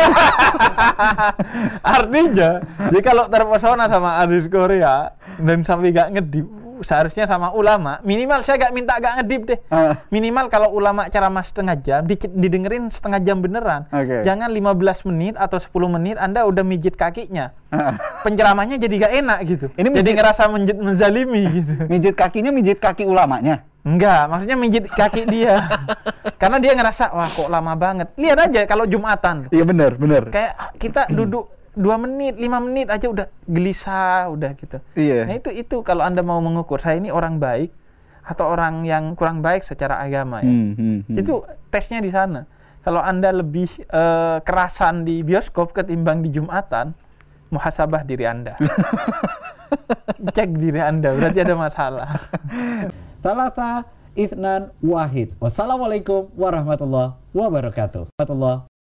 Artinya, 1.85 2.51
jadi 2.89 2.99
kalau 3.05 3.29
terpesona 3.29 3.85
sama 3.91 4.25
artis 4.25 4.49
Korea 4.49 5.13
dan 5.37 5.61
sampai 5.61 5.93
gak 5.93 6.17
ngedip, 6.17 6.47
seharusnya 6.81 7.29
sama 7.29 7.53
ulama 7.53 8.01
minimal 8.01 8.41
saya 8.41 8.59
gak 8.59 8.73
minta 8.75 8.97
gak 8.97 9.21
ngedip 9.21 9.41
deh 9.53 9.59
uh. 9.69 9.93
minimal 10.11 10.49
kalau 10.49 10.73
ulama 10.73 11.07
ceramah 11.07 11.45
setengah 11.45 11.75
jam 11.79 12.01
di, 12.03 12.17
didengerin 12.17 12.89
setengah 12.89 13.21
jam 13.21 13.39
beneran 13.39 13.87
okay. 13.93 14.25
jangan 14.25 14.49
15 14.49 15.07
menit 15.13 15.33
atau 15.39 15.61
10 15.61 15.95
menit 15.95 16.15
anda 16.19 16.43
udah 16.43 16.65
mijit 16.65 16.97
kakinya 16.97 17.55
uh. 17.71 17.95
penceramahnya 18.25 18.81
jadi 18.81 18.95
gak 19.07 19.13
enak 19.23 19.39
gitu 19.45 19.67
ini 19.77 19.87
mijit, 19.87 19.99
jadi 20.01 20.09
ngerasa 20.19 20.41
menjit, 20.51 20.77
menzalimi 20.81 21.43
gitu 21.61 21.73
mijit 21.87 22.13
kakinya 22.17 22.51
mijit 22.51 22.77
kaki 22.81 23.05
ulamanya 23.07 23.63
Enggak, 23.85 24.25
maksudnya 24.33 24.57
mijit 24.57 24.89
kaki 24.89 25.29
dia. 25.29 25.61
Karena 26.41 26.57
dia 26.57 26.73
ngerasa, 26.73 27.13
wah 27.13 27.29
kok 27.29 27.45
lama 27.45 27.77
banget. 27.77 28.17
Lihat 28.17 28.49
aja 28.49 28.61
kalau 28.65 28.89
Jumatan. 28.89 29.45
Iya 29.53 29.61
benar, 29.61 29.93
benar. 29.93 30.33
Kayak 30.33 30.73
kita 30.81 31.05
duduk 31.13 31.53
dua 31.75 31.99
menit, 31.99 32.39
lima 32.39 32.63
menit 32.63 32.87
aja 32.87 33.05
udah 33.11 33.27
gelisah, 33.45 34.31
udah 34.31 34.51
gitu. 34.55 34.77
Iya. 34.95 35.27
Nah 35.27 35.35
itu 35.37 35.51
itu 35.51 35.83
kalau 35.83 36.01
anda 36.01 36.23
mau 36.23 36.39
mengukur 36.39 36.79
saya 36.79 36.97
ini 36.97 37.11
orang 37.11 37.37
baik 37.37 37.69
atau 38.25 38.49
orang 38.49 38.87
yang 38.87 39.13
kurang 39.13 39.45
baik 39.45 39.61
secara 39.61 40.01
agama 40.01 40.41
ya, 40.41 40.49
hmm, 40.49 40.73
hmm, 40.73 40.99
hmm. 41.05 41.15
itu 41.21 41.45
tesnya 41.69 42.01
di 42.01 42.09
sana. 42.09 42.49
Kalau 42.81 43.01
anda 43.01 43.29
lebih 43.29 43.69
uh, 43.93 44.41
kerasan 44.41 45.05
di 45.05 45.21
bioskop 45.21 45.73
ketimbang 45.73 46.25
di 46.25 46.33
jumatan, 46.33 46.93
muhasabah 47.49 48.05
diri 48.05 48.25
anda. 48.25 48.57
Cek 50.35 50.49
diri 50.57 50.81
anda, 50.81 51.13
berarti 51.13 51.39
ada 51.41 51.55
masalah. 51.57 52.09
Talata 53.25 53.89
Ithnan 54.13 54.69
Wahid. 54.85 55.33
Wassalamualaikum 55.41 56.29
warahmatullahi 56.37 57.17
wabarakatuh. 57.33 58.13
Warahmatullahi 58.13 58.74